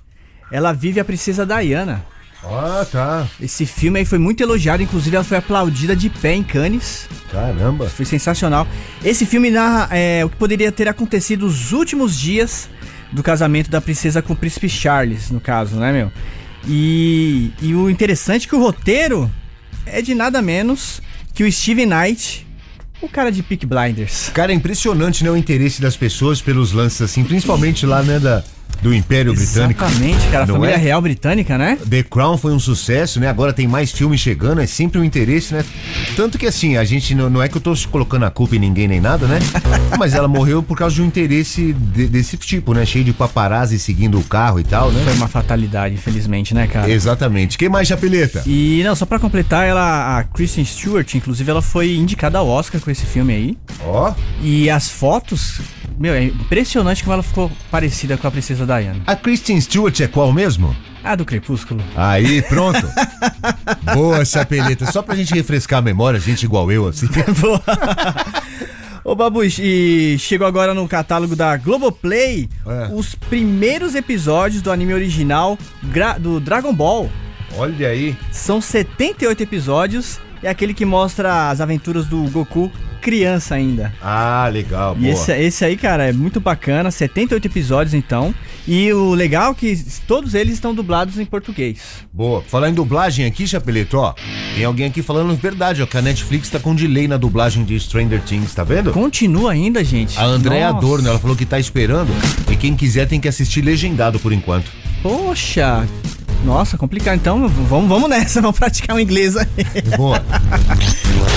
ela 0.52 0.72
vive 0.72 1.00
a 1.00 1.06
princesa 1.06 1.44
Diana. 1.44 2.06
Ah, 2.44 2.86
tá. 2.90 3.28
Esse 3.42 3.66
filme 3.66 3.98
aí 3.98 4.06
foi 4.06 4.20
muito 4.20 4.42
elogiado, 4.42 4.84
inclusive 4.84 5.16
ela 5.16 5.26
foi 5.26 5.38
aplaudida 5.38 5.96
de 5.96 6.08
pé 6.08 6.36
em 6.36 6.44
Cannes. 6.44 7.10
Caramba. 7.32 7.90
Foi 7.90 8.06
sensacional. 8.06 8.68
Esse 9.04 9.26
filme 9.26 9.50
narra 9.50 9.90
é, 9.92 10.24
o 10.24 10.30
que 10.30 10.38
poderia 10.38 10.72
ter 10.72 10.88
acontecido 10.88 11.48
os 11.48 11.74
últimos 11.74 12.16
dias 12.16 12.70
do 13.12 13.24
casamento 13.24 13.72
da 13.72 13.82
princesa 13.82 14.22
com 14.22 14.34
o 14.34 14.36
príncipe 14.36 14.70
Charles, 14.70 15.32
no 15.32 15.42
caso, 15.42 15.78
né, 15.78 15.92
meu? 15.92 16.12
E, 16.68 17.52
e 17.60 17.74
o 17.74 17.90
interessante 17.90 18.46
é 18.46 18.50
que 18.50 18.56
o 18.56 18.62
roteiro 18.62 19.30
é 19.84 20.00
de 20.00 20.14
nada 20.14 20.44
menos 20.44 21.02
que 21.34 21.44
o 21.44 21.52
Steven 21.52 21.88
Knight, 21.88 22.46
o 23.02 23.08
cara 23.08 23.32
de 23.32 23.42
Peak 23.42 23.66
Blinders. 23.66 24.30
Cara, 24.34 24.52
é 24.52 24.56
impressionante, 24.56 25.24
né, 25.24 25.32
o 25.32 25.38
interesse 25.38 25.82
das 25.82 25.96
pessoas 25.96 26.42
pelos 26.42 26.72
lances 26.72 27.02
assim, 27.02 27.24
principalmente 27.24 27.86
lá, 27.86 28.04
né, 28.04 28.20
da, 28.20 28.44
do 28.82 28.94
Império 28.94 29.34
Britânico. 29.34 29.84
Exatamente, 29.84 30.28
cara. 30.28 30.44
A 30.44 30.48
Não 30.48 30.56
família 30.56 30.74
é? 30.76 30.78
real 30.78 31.02
britânica, 31.02 31.58
né? 31.58 31.78
The 31.90 32.04
Crown 32.04 32.38
foi 32.38 32.52
um 32.54 32.60
sucesso, 32.60 33.20
né? 33.20 33.28
Agora 33.28 33.52
tem 33.54 33.68
mais 33.68 33.92
filmes 33.92 34.20
chegando, 34.20 34.62
é 34.62 34.66
sempre 34.68 35.00
um 35.00 35.04
interesse, 35.04 35.54
né? 35.54 35.64
Tanto 36.16 36.38
que 36.38 36.46
assim, 36.48 36.78
a 36.78 36.84
gente 36.84 37.14
não, 37.14 37.30
não 37.30 37.42
é 37.42 37.50
que 37.50 37.58
eu 37.58 37.62
tô 37.62 37.74
colocando 37.92 38.24
a 38.26 38.32
culpa 38.32 38.56
em 38.56 38.60
ninguém 38.60 38.88
nem 38.88 39.00
nada, 39.02 39.28
né? 39.28 39.40
Mas 39.98 40.14
ela 40.14 40.28
morreu 40.28 40.64
por 40.64 40.78
causa 40.78 40.96
de 40.96 41.02
um 41.02 41.06
interesse 41.06 41.74
de- 41.74 42.08
desse 42.08 42.38
tipo, 42.38 42.74
né? 42.74 42.86
Cheio 42.86 43.04
de 43.04 43.12
paparazzi 43.14 43.78
seguindo 43.80 44.18
o 44.20 44.24
carro 44.24 44.60
e 44.60 44.64
tal, 44.64 44.92
Foi 44.92 45.04
né? 45.04 45.12
uma 45.14 45.28
fatalidade, 45.28 45.96
infelizmente, 45.96 46.54
né, 46.54 46.68
cara? 46.68 46.90
Exatamente. 46.90 47.58
Quem 47.58 47.68
mais, 47.70 47.88
Chapeleta? 47.88 48.44
E 48.46 48.82
não, 48.84 48.96
só 48.96 49.06
pra 49.06 49.20
completar, 49.20 49.68
ela, 49.68 50.18
a 50.20 50.24
Kristen 50.24 50.64
Stewart, 50.64 51.14
inclusive, 51.16 51.50
ela 51.50 51.62
foi 51.62 51.96
indicada 51.96 52.38
ao 52.38 52.48
Oscar 52.48 52.80
com 52.80 52.90
esse 52.90 53.06
filme 53.06 53.34
aí. 53.34 53.58
Ó, 53.84 54.14
E 54.42 54.70
as 54.70 54.90
fotos, 54.90 55.60
meu, 56.00 56.14
é 56.14 56.24
impressionante 56.26 57.04
como 57.04 57.14
ela 57.14 57.24
ficou 57.24 57.52
parecida 57.70 58.16
com 58.18 58.28
a 58.28 58.32
princesa 58.32 58.66
Diana. 58.70 59.02
a 59.08 59.16
Kristen 59.16 59.60
Stewart 59.60 60.00
é 60.02 60.08
qual 60.08 60.32
mesmo? 60.32 60.76
Ah, 61.04 61.16
do 61.16 61.24
Crepúsculo. 61.26 61.82
Aí, 61.96 62.42
pronto. 62.44 62.86
Boa, 63.96 64.24
Chapeleta. 64.26 64.92
Só 64.92 65.02
pra 65.02 65.16
gente 65.16 65.34
refrescar 65.34 65.80
a 65.80 65.82
memória, 65.82 66.20
gente 66.20 66.44
igual 66.44 66.70
eu, 66.72 66.88
assim. 66.88 67.08
Ô, 69.04 69.16
Babu, 69.16 69.44
e 69.44 70.18
chegou 70.20 70.46
agora 70.46 70.74
no 70.74 70.88
catálogo 70.88 71.36
da 71.36 71.56
Globoplay 71.58 72.50
É. 72.68 72.94
os 72.94 73.16
primeiros 73.16 73.96
episódios 73.96 74.62
do 74.62 74.72
anime 74.72 74.94
original 74.94 75.58
do 76.20 76.40
Dragon 76.40 76.74
Ball. 76.74 77.10
Olha 77.58 77.88
aí. 77.88 78.16
São 78.32 78.62
78 78.62 79.42
episódios. 79.42 80.20
É 80.44 80.50
aquele 80.50 80.74
que 80.74 80.86
mostra 80.86 81.50
as 81.50 81.60
aventuras 81.60 82.06
do 82.06 82.22
Goku 82.30 82.72
criança 83.10 83.56
ainda. 83.56 83.92
Ah, 84.00 84.48
legal, 84.54 84.96
E 85.00 85.08
esse, 85.08 85.32
esse 85.32 85.66
aí, 85.66 85.76
cara, 85.76 86.10
é 86.10 86.14
muito 86.14 86.40
bacana. 86.40 86.92
78 86.92 87.48
episódios, 87.48 87.96
então. 87.96 88.34
E 88.68 88.94
o 88.94 89.16
legal 89.16 89.52
é 89.52 89.56
que 89.56 89.84
todos 90.06 90.36
eles 90.36 90.54
estão 90.54 90.76
dublados 90.76 91.18
em 91.18 91.26
português. 91.26 92.06
Boa. 92.14 92.44
Falar 92.44 92.70
em 92.70 92.74
dublagem 92.74 93.26
aqui, 93.26 93.48
Chapeleto, 93.48 93.98
ó. 93.98 94.14
Tem 94.54 94.64
alguém 94.64 94.86
aqui 94.86 95.02
falando 95.02 95.36
verdade, 95.36 95.82
ó, 95.82 95.88
que 95.88 95.98
a 95.98 96.04
Netflix 96.04 96.52
tá 96.52 96.60
com 96.60 96.76
delay 96.76 97.08
na 97.08 97.18
dublagem 97.18 97.64
de 97.64 97.80
Stranger 97.80 98.22
Things, 98.22 98.54
tá 98.54 98.64
vendo? 98.64 98.92
Continua 98.92 99.54
ainda, 99.54 99.84
gente. 99.84 100.20
A 100.20 100.26
Andréa. 100.26 100.70
Adorno, 100.70 101.10
ela 101.10 101.18
falou 101.18 101.36
que 101.36 101.48
tá 101.48 101.60
esperando 101.60 102.12
e 102.52 102.56
quem 102.56 102.76
quiser 102.76 103.08
tem 103.08 103.20
que 103.20 103.28
assistir 103.28 103.62
legendado 103.62 104.20
por 104.20 104.32
enquanto. 104.32 104.72
Poxa. 105.02 105.88
Nossa, 106.44 106.78
complicado. 106.78 107.16
Então, 107.18 107.48
vamos, 107.48 107.90
vamos 107.90 108.10
nessa, 108.10 108.42
vamos 108.42 108.58
praticar 108.58 108.96
o 108.96 109.00
inglês 109.00 109.36
aí. 109.36 109.48
Boa. 109.98 110.24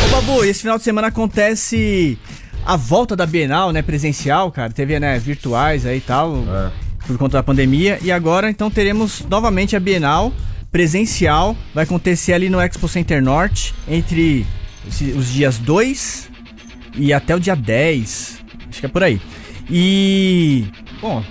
Ô, 0.06 0.10
Babu, 0.10 0.44
esse 0.44 0.60
final 0.60 0.78
de 0.78 0.84
semana 0.84 1.08
acontece 1.08 2.16
a 2.64 2.76
volta 2.76 3.16
da 3.16 3.26
Bienal, 3.26 3.72
né, 3.72 3.82
presencial, 3.82 4.50
cara. 4.52 4.70
Teve, 4.72 4.98
né, 5.00 5.18
virtuais 5.18 5.84
aí 5.84 5.98
e 5.98 6.00
tal, 6.00 6.36
É. 6.36 6.70
por 7.06 7.18
conta 7.18 7.38
da 7.38 7.42
pandemia. 7.42 7.98
E 8.02 8.12
agora, 8.12 8.48
então, 8.48 8.70
teremos 8.70 9.24
novamente 9.28 9.74
a 9.76 9.80
Bienal 9.80 10.32
presencial. 10.70 11.56
Vai 11.74 11.84
acontecer 11.84 12.32
ali 12.32 12.48
no 12.48 12.60
Expo 12.60 12.88
Center 12.88 13.22
Norte, 13.22 13.74
entre 13.88 14.46
os 15.16 15.28
dias 15.28 15.58
2 15.58 16.30
e 16.96 17.12
até 17.12 17.34
o 17.34 17.40
dia 17.40 17.54
10. 17.56 18.38
Acho 18.70 18.80
que 18.80 18.86
é 18.86 18.88
por 18.88 19.02
aí. 19.02 19.20
E, 19.68 20.66
bom, 21.00 21.22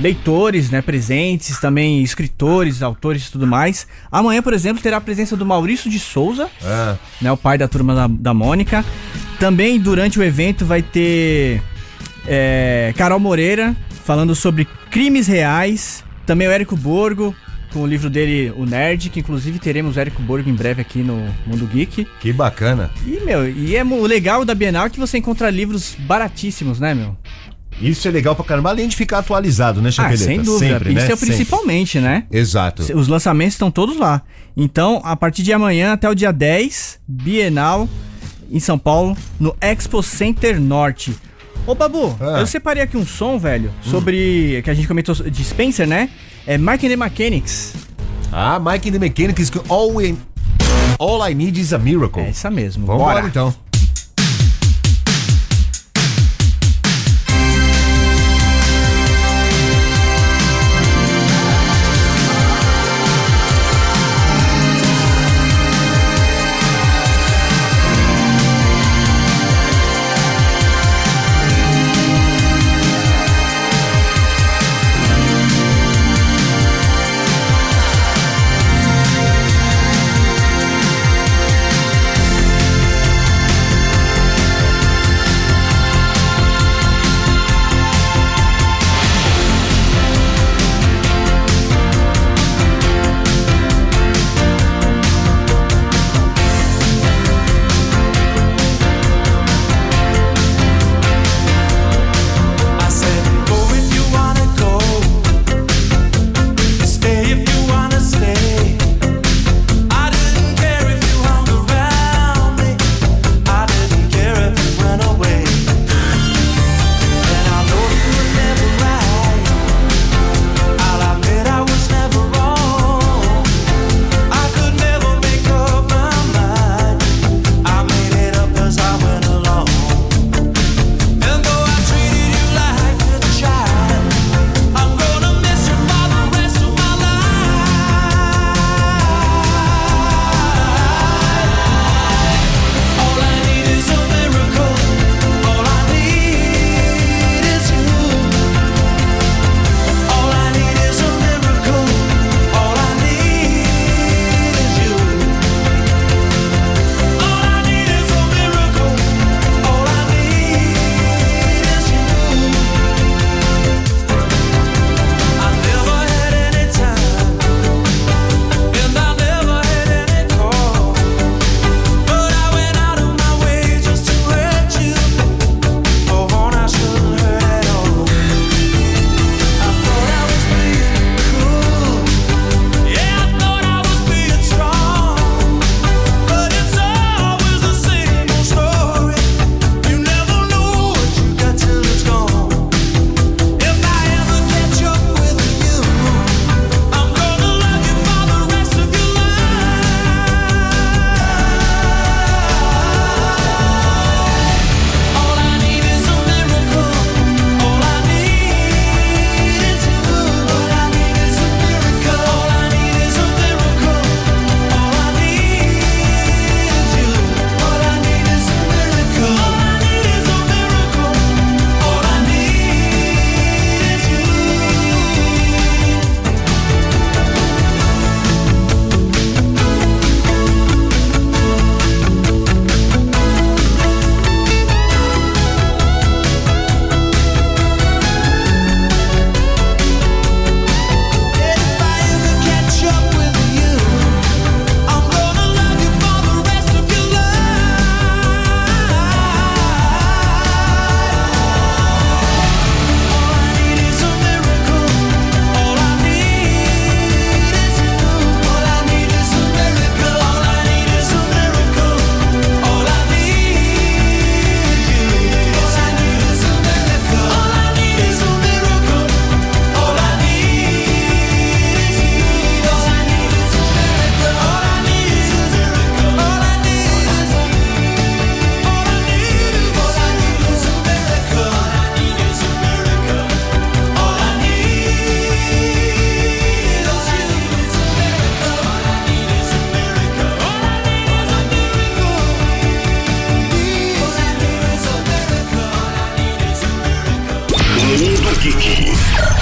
leitores, 0.00 0.70
né, 0.70 0.80
presentes, 0.80 1.60
também 1.60 2.02
escritores, 2.02 2.82
autores 2.82 3.26
e 3.26 3.32
tudo 3.32 3.46
mais. 3.46 3.86
Amanhã, 4.10 4.42
por 4.42 4.52
exemplo, 4.54 4.82
terá 4.82 4.96
a 4.96 5.00
presença 5.00 5.36
do 5.36 5.44
Maurício 5.44 5.90
de 5.90 5.98
Souza, 5.98 6.48
É. 6.62 6.96
né, 7.20 7.30
o 7.30 7.36
pai 7.36 7.58
da 7.58 7.68
turma 7.68 7.94
da, 7.94 8.06
da 8.06 8.34
Mônica. 8.34 8.84
Também 9.38 9.78
durante 9.78 10.18
o 10.18 10.22
evento 10.22 10.64
vai 10.64 10.82
ter 10.82 11.62
é, 12.26 12.92
Carol 12.96 13.20
Moreira 13.20 13.76
falando 14.04 14.34
sobre 14.34 14.66
crimes 14.90 15.26
reais. 15.26 16.04
Também 16.26 16.48
o 16.48 16.50
Érico 16.50 16.76
Borgo 16.76 17.34
com 17.72 17.82
o 17.82 17.86
livro 17.86 18.10
dele, 18.10 18.52
O 18.56 18.66
Nerd, 18.66 19.10
que 19.10 19.20
inclusive 19.20 19.58
teremos 19.60 19.96
o 19.96 20.00
Érico 20.00 20.20
Borgo 20.22 20.48
em 20.50 20.54
breve 20.54 20.80
aqui 20.82 20.98
no 21.00 21.24
Mundo 21.46 21.66
Geek. 21.66 22.06
Que 22.20 22.32
bacana. 22.32 22.90
E, 23.06 23.20
meu, 23.24 23.48
e 23.48 23.76
é, 23.76 23.84
o 23.84 24.06
legal 24.06 24.44
da 24.44 24.54
Bienal 24.54 24.86
é 24.86 24.90
que 24.90 24.98
você 24.98 25.18
encontra 25.18 25.48
livros 25.50 25.94
baratíssimos, 26.00 26.80
né, 26.80 26.94
meu? 26.94 27.16
Isso 27.80 28.06
é 28.06 28.10
legal 28.10 28.34
pra 28.34 28.44
caramba, 28.44 28.70
além 28.70 28.88
de 28.88 28.96
ficar 28.96 29.18
atualizado, 29.18 29.80
né, 29.80 29.88
ah, 29.88 29.92
Chapeleta? 29.92 30.22
Ah, 30.22 30.26
sem 30.26 30.42
dúvida. 30.42 30.74
Sempre, 30.74 30.90
Isso 30.90 31.04
é 31.04 31.08
né? 31.08 31.12
é 31.12 31.16
principalmente, 31.16 31.92
Sempre. 31.92 32.08
né? 32.08 32.24
Exato. 32.30 32.82
Os 32.96 33.08
lançamentos 33.08 33.54
estão 33.54 33.70
todos 33.70 33.96
lá. 33.96 34.22
Então, 34.56 35.00
a 35.04 35.16
partir 35.16 35.42
de 35.42 35.52
amanhã 35.52 35.92
até 35.92 36.08
o 36.08 36.14
dia 36.14 36.32
10, 36.32 37.00
Bienal 37.06 37.88
em 38.50 38.58
São 38.58 38.78
Paulo, 38.78 39.16
no 39.38 39.54
Expo 39.60 40.02
Center 40.02 40.60
Norte. 40.60 41.14
Ô, 41.66 41.74
Babu, 41.74 42.16
ah. 42.20 42.40
eu 42.40 42.46
separei 42.46 42.82
aqui 42.82 42.96
um 42.96 43.06
som, 43.06 43.38
velho, 43.38 43.70
hum. 43.86 43.90
sobre. 43.90 44.58
Hum. 44.58 44.62
que 44.62 44.70
a 44.70 44.74
gente 44.74 44.88
comentou 44.88 45.14
de 45.14 45.44
Spencer, 45.44 45.86
né? 45.86 46.10
É 46.46 46.58
Mike 46.58 46.86
and 46.86 46.90
the 46.90 46.96
Mechanics. 46.96 47.74
Ah, 48.32 48.58
Mike 48.58 48.88
and 48.88 48.92
the 48.92 48.98
Mechanics, 48.98 49.52
All, 49.68 49.92
All 50.98 51.28
I 51.28 51.34
Need 51.34 51.60
is 51.60 51.72
a 51.72 51.78
Miracle. 51.78 52.22
É 52.22 52.28
essa 52.30 52.50
mesmo. 52.50 52.86
Vamos 52.86 53.02
Embora, 53.02 53.26
então. 53.26 53.54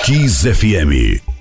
Kiss 0.05 0.45
FM. 0.45 1.38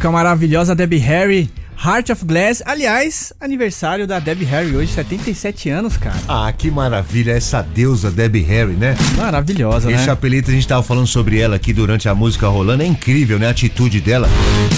Com 0.00 0.06
a 0.06 0.12
maravilhosa 0.12 0.72
Debbie 0.72 0.98
Harry. 0.98 1.50
Heart 1.84 2.10
of 2.10 2.24
Glass. 2.24 2.62
Aliás, 2.64 3.32
aniversário 3.40 4.06
da 4.06 4.20
Debbie 4.20 4.44
Harry 4.44 4.76
hoje, 4.76 4.92
77 4.92 5.68
anos, 5.68 5.96
cara. 5.96 6.14
Ah, 6.28 6.52
que 6.56 6.70
maravilha, 6.70 7.32
essa 7.32 7.60
deusa 7.60 8.08
Debbie 8.08 8.42
Harry, 8.44 8.74
né? 8.74 8.94
Maravilhosa, 9.16 9.90
E 9.90 9.94
né? 9.94 10.04
Chapeleta, 10.04 10.52
a 10.52 10.54
gente 10.54 10.68
tava 10.68 10.84
falando 10.84 11.08
sobre 11.08 11.40
ela 11.40 11.56
aqui 11.56 11.72
durante 11.72 12.08
a 12.08 12.14
música 12.14 12.46
rolando. 12.46 12.84
É 12.84 12.86
incrível, 12.86 13.36
né? 13.36 13.48
A 13.48 13.50
atitude 13.50 14.00
dela. 14.00 14.28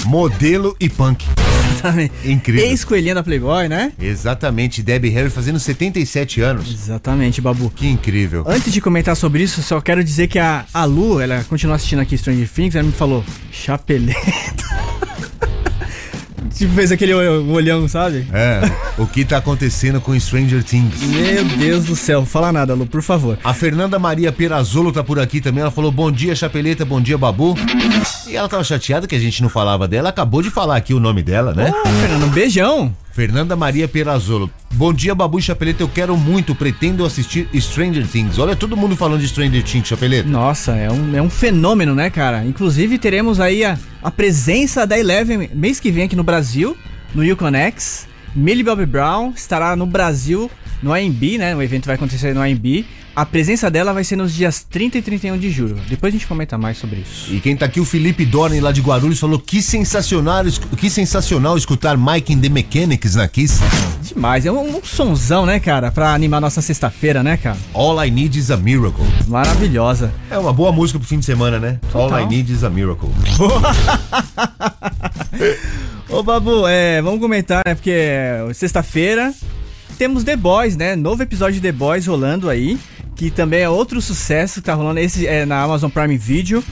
Modelo 0.05 0.75
e 0.79 0.89
punk. 0.89 1.23
Incrível. 2.25 2.65
Ex-coelhinha 2.65 3.13
da 3.13 3.21
Playboy, 3.21 3.69
né? 3.69 3.91
Exatamente, 4.01 4.81
Debbie 4.81 5.09
Harry 5.09 5.29
fazendo 5.29 5.59
77 5.59 6.41
anos. 6.41 6.71
Exatamente, 6.71 7.39
Babu. 7.39 7.69
Que 7.69 7.87
incrível. 7.87 8.43
Antes 8.47 8.73
de 8.73 8.81
comentar 8.81 9.15
sobre 9.15 9.43
isso, 9.43 9.61
só 9.61 9.79
quero 9.79 10.03
dizer 10.03 10.27
que 10.27 10.39
a, 10.39 10.65
a 10.73 10.85
Lu, 10.85 11.21
ela 11.21 11.43
continua 11.43 11.75
assistindo 11.75 11.99
aqui 11.99 12.17
Stranger 12.17 12.49
Things, 12.49 12.73
ela 12.73 12.83
me 12.83 12.91
falou, 12.91 13.23
chapeleta. 13.51 14.76
Tipo, 16.57 16.73
fez 16.73 16.91
aquele 16.91 17.13
olhão, 17.13 17.87
sabe? 17.87 18.27
É, 18.33 18.61
o 18.97 19.05
que 19.05 19.23
tá 19.23 19.37
acontecendo 19.37 20.01
com 20.01 20.17
Stranger 20.19 20.63
Things? 20.63 21.01
Meu 21.01 21.43
Deus 21.45 21.85
do 21.85 21.95
céu, 21.95 22.25
fala 22.25 22.51
nada, 22.51 22.73
Lu, 22.73 22.85
por 22.85 23.01
favor. 23.01 23.37
A 23.43 23.53
Fernanda 23.53 23.97
Maria 23.99 24.31
Perazolo 24.31 24.91
tá 24.91 25.03
por 25.03 25.19
aqui 25.19 25.41
também. 25.41 25.61
Ela 25.61 25.71
falou: 25.71 25.91
Bom 25.91 26.11
dia, 26.11 26.35
Chapeleta, 26.35 26.85
bom 26.85 27.01
dia, 27.01 27.17
Babu. 27.17 27.55
E 28.27 28.35
ela 28.35 28.49
tava 28.49 28.63
chateada 28.63 29.07
que 29.07 29.15
a 29.15 29.19
gente 29.19 29.41
não 29.41 29.49
falava 29.49 29.87
dela. 29.87 30.09
Acabou 30.09 30.41
de 30.41 30.49
falar 30.49 30.77
aqui 30.77 30.93
o 30.93 30.99
nome 30.99 31.23
dela, 31.23 31.53
né? 31.53 31.71
Ah, 31.73 31.89
Fernando, 32.01 32.25
um 32.25 32.29
beijão. 32.29 32.93
Fernanda 33.17 33.55
Maria 33.55 33.87
Perazolo. 33.87 34.47
Bom 34.75 34.93
dia, 34.93 35.15
Babu 35.15 35.41
Chapeleta. 35.41 35.81
Eu 35.81 35.89
quero 35.89 36.15
muito, 36.15 36.53
pretendo 36.53 37.03
assistir 37.03 37.49
Stranger 37.55 38.05
Things. 38.05 38.37
Olha, 38.37 38.55
todo 38.55 38.77
mundo 38.77 38.95
falando 38.95 39.19
de 39.21 39.27
Stranger 39.27 39.63
Things, 39.63 39.87
Chapeleta. 39.87 40.29
Nossa, 40.29 40.75
é 40.75 40.91
um, 40.91 41.15
é 41.15 41.19
um 41.19 41.27
fenômeno, 41.27 41.95
né, 41.95 42.11
cara? 42.11 42.45
Inclusive, 42.45 42.99
teremos 42.99 43.39
aí 43.39 43.65
a, 43.65 43.75
a 44.03 44.11
presença 44.11 44.85
da 44.85 44.99
Eleven 44.99 45.49
mês 45.51 45.79
que 45.79 45.89
vem 45.89 46.03
aqui 46.03 46.15
no 46.15 46.23
Brasil, 46.23 46.77
no 47.15 47.23
Uconex. 47.23 48.07
Millie 48.35 48.63
Bobby 48.63 48.85
Brown 48.85 49.33
estará 49.35 49.75
no 49.75 49.87
Brasil, 49.87 50.51
no 50.83 50.93
AMB, 50.93 51.39
né? 51.39 51.55
O 51.55 51.61
evento 51.63 51.87
vai 51.87 51.95
acontecer 51.95 52.35
no 52.35 52.41
AMB. 52.43 52.85
A 53.17 53.25
presença 53.25 53.71
dela 53.71 53.93
vai 53.93 54.03
ser 54.03 54.15
nos 54.15 54.31
dias 54.31 54.63
30 54.69 54.99
e 54.99 55.01
31 55.01 55.39
de 55.39 55.49
julho. 55.49 55.75
Depois 55.89 56.13
a 56.13 56.15
gente 56.15 56.27
comenta 56.27 56.55
mais 56.55 56.77
sobre 56.77 56.99
isso. 56.99 57.33
E 57.33 57.39
quem 57.39 57.57
tá 57.57 57.65
aqui, 57.65 57.79
o 57.79 57.85
Felipe 57.85 58.23
Dorne, 58.23 58.59
lá 58.59 58.71
de 58.71 58.79
Guarulhos, 58.79 59.19
falou 59.19 59.39
que 59.39 59.59
sensacional, 59.59 60.43
que 60.77 60.87
sensacional 60.87 61.57
escutar 61.57 61.97
Mike 61.97 62.31
in 62.31 62.39
the 62.39 62.47
Mechanics 62.47 63.15
na 63.15 63.27
Kiss. 63.27 63.59
Demais, 64.03 64.45
é 64.45 64.51
um, 64.51 64.77
um 64.77 64.83
sonzão, 64.83 65.47
né, 65.47 65.59
cara? 65.59 65.91
Pra 65.91 66.13
animar 66.13 66.39
nossa 66.39 66.61
sexta-feira, 66.61 67.23
né, 67.23 67.37
cara? 67.37 67.57
All 67.73 68.05
I 68.05 68.11
Need 68.11 68.37
is 68.37 68.51
a 68.51 68.57
Miracle. 68.57 69.03
Maravilhosa. 69.27 70.13
É 70.29 70.37
uma 70.37 70.53
boa 70.53 70.71
música 70.71 70.99
pro 70.99 71.07
fim 71.07 71.17
de 71.17 71.25
semana, 71.25 71.57
né? 71.57 71.79
All 71.95 72.19
I 72.19 72.27
Need 72.27 72.53
is 72.53 72.63
a 72.63 72.69
Miracle. 72.69 73.09
Ô, 76.07 76.21
Babu, 76.21 76.67
é, 76.67 77.01
vamos 77.01 77.19
comentar, 77.19 77.63
né? 77.65 77.73
Porque 77.73 77.89
é, 77.89 78.47
sexta-feira 78.53 79.33
temos 79.97 80.23
The 80.23 80.35
Boys, 80.35 80.77
né? 80.77 80.95
Novo 80.95 81.23
episódio 81.23 81.55
de 81.55 81.61
The 81.61 81.71
Boys 81.71 82.05
rolando 82.05 82.47
aí. 82.47 82.77
Que 83.17 83.31
também 83.31 83.61
é 83.61 83.69
outro 83.69 83.99
sucesso 84.01 84.55
que 84.61 84.65
tá 84.65 84.73
rolando 84.75 84.99
esse 84.99 85.25
é, 85.25 85.45
na 85.45 85.61
Amazon 85.61 85.89
Prime 85.89 86.17
Video. 86.17 86.63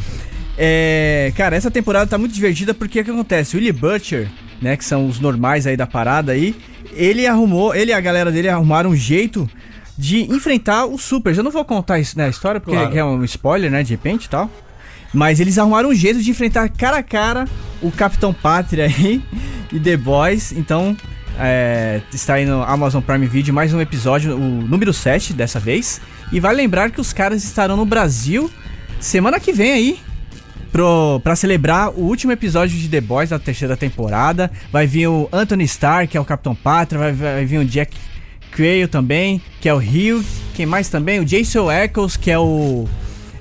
É, 0.57 1.33
cara, 1.35 1.55
essa 1.55 1.71
temporada 1.71 2.05
tá 2.07 2.17
muito 2.17 2.33
divertida 2.33 2.73
porque 2.73 3.01
o 3.01 3.03
que 3.03 3.11
acontece? 3.11 3.55
O 3.55 3.57
Willie 3.57 3.73
Butcher, 3.73 4.29
né? 4.61 4.77
Que 4.77 4.85
são 4.85 5.07
os 5.07 5.19
normais 5.19 5.65
aí 5.67 5.75
da 5.75 5.87
parada 5.87 6.31
aí. 6.33 6.55
Ele 6.93 7.25
arrumou, 7.27 7.73
ele 7.75 7.91
e 7.91 7.93
a 7.93 7.99
galera 7.99 8.31
dele 8.31 8.47
arrumaram 8.47 8.91
um 8.91 8.95
jeito 8.95 9.49
de 9.97 10.21
enfrentar 10.31 10.85
os 10.85 11.01
supers. 11.03 11.37
Eu 11.37 11.43
não 11.43 11.51
vou 11.51 11.65
contar 11.65 11.99
isso 11.99 12.17
na 12.17 12.29
história 12.29 12.61
porque 12.61 12.77
Claro. 12.77 12.97
é 12.97 13.03
um 13.03 13.23
spoiler, 13.23 13.71
né? 13.71 13.81
De 13.83 13.91
repente 13.91 14.25
e 14.25 14.29
tal. 14.29 14.49
Mas 15.13 15.39
eles 15.39 15.57
arrumaram 15.57 15.89
um 15.89 15.95
jeito 15.95 16.21
de 16.21 16.29
enfrentar 16.29 16.69
cara 16.69 16.97
a 16.97 17.03
cara 17.03 17.47
o 17.81 17.89
Capitão 17.91 18.33
Pátria 18.33 18.85
aí 18.85 19.21
e 19.73 19.79
The 19.79 19.97
Boys. 19.97 20.51
Então, 20.51 20.95
é, 21.39 22.01
está 22.13 22.35
aí 22.35 22.45
no 22.45 22.63
Amazon 22.63 23.01
Prime 23.01 23.25
Video 23.25 23.53
mais 23.53 23.73
um 23.73 23.81
episódio, 23.81 24.35
o 24.35 24.39
número 24.39 24.93
7 24.93 25.33
dessa 25.33 25.59
vez. 25.59 26.01
E 26.31 26.39
vai 26.39 26.53
lembrar 26.53 26.91
que 26.91 27.01
os 27.01 27.11
caras 27.11 27.43
estarão 27.43 27.75
no 27.75 27.85
Brasil 27.85 28.49
semana 28.99 29.39
que 29.39 29.51
vem 29.51 29.71
aí. 29.71 29.99
Pro, 30.71 31.21
pra 31.23 31.37
celebrar 31.37 31.91
o 31.91 32.01
último 32.01 32.33
episódio 32.33 32.77
de 32.77 32.89
The 32.89 32.99
Boys 32.99 33.29
da 33.29 33.39
terceira 33.39 33.77
temporada. 33.77 34.51
Vai 34.71 34.85
vir 34.85 35.07
o 35.07 35.29
Anthony 35.31 35.63
Starr, 35.63 36.07
que 36.07 36.17
é 36.17 36.19
o 36.21 36.25
Capitão 36.25 36.53
Pátria. 36.53 36.99
Vai, 36.99 37.13
vai 37.13 37.45
vir 37.45 37.59
o 37.59 37.65
Jack 37.65 37.95
Creel 38.51 38.87
também, 38.87 39.41
que 39.61 39.69
é 39.69 39.73
o 39.73 39.77
Rio. 39.77 40.23
Quem 40.53 40.65
mais 40.65 40.89
também? 40.89 41.19
O 41.19 41.25
Jason 41.25 41.71
Eccles, 41.71 42.17
que 42.17 42.29
é 42.29 42.37
o 42.37 42.85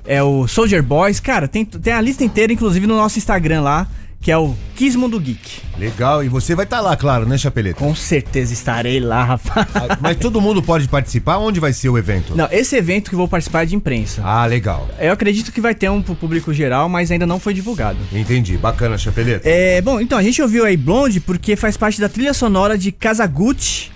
é 0.07 0.23
o 0.23 0.47
Soldier 0.47 0.83
Boys. 0.83 1.19
Cara, 1.21 1.49
tem, 1.49 1.65
tem 1.65 1.93
a 1.93 2.01
lista 2.01 2.25
inteira, 2.25 2.53
inclusive 2.53 2.87
no 2.87 2.97
nosso 2.97 3.19
Instagram 3.19 3.63
lá, 3.63 3.89
que 4.25 4.33
é 4.33 4.39
o 4.39 4.55
Kismo 4.75 5.07
do 5.07 5.21
Geek. 5.21 5.61
Legal, 5.79 6.25
e 6.25 6.31
você 6.31 6.55
vai 6.55 6.65
estar 6.65 6.81
lá, 6.81 6.97
claro, 6.97 7.27
né, 7.27 7.37
Chapeleta? 7.37 7.79
Com 7.79 7.95
certeza 7.95 8.55
estarei 8.55 8.99
lá, 8.99 9.23
rapaz. 9.23 9.67
Ah, 9.75 9.99
Mas 10.01 10.17
todo 10.17 10.41
mundo 10.41 10.63
pode 10.63 10.89
participar? 10.89 11.37
Onde 11.37 11.61
vai 11.61 11.75
ser 11.75 11.91
o 11.91 11.99
evento? 11.99 12.35
Não, 12.35 12.49
esse 12.51 12.75
evento 12.75 13.11
que 13.11 13.17
vou 13.17 13.29
participar 13.29 13.65
é 13.65 13.67
de 13.67 13.77
imprensa. 13.77 14.23
Ah, 14.25 14.47
legal. 14.47 14.89
Eu 14.99 15.13
acredito 15.13 15.53
que 15.53 15.61
vai 15.61 15.75
ter 15.75 15.91
um 15.91 16.01
pro 16.01 16.15
público 16.15 16.55
geral, 16.55 16.89
mas 16.89 17.11
ainda 17.11 17.27
não 17.27 17.39
foi 17.39 17.53
divulgado. 17.53 17.99
Entendi. 18.11 18.57
Bacana, 18.57 18.97
Chapeleta. 18.97 19.47
É, 19.47 19.83
bom, 19.83 20.01
então 20.01 20.17
a 20.17 20.23
gente 20.23 20.41
ouviu 20.41 20.65
aí 20.65 20.77
Blonde 20.77 21.21
porque 21.21 21.55
faz 21.55 21.77
parte 21.77 22.01
da 22.01 22.09
trilha 22.09 22.33
sonora 22.33 22.79
de 22.79 22.93
Kazaguchi. 22.93 23.91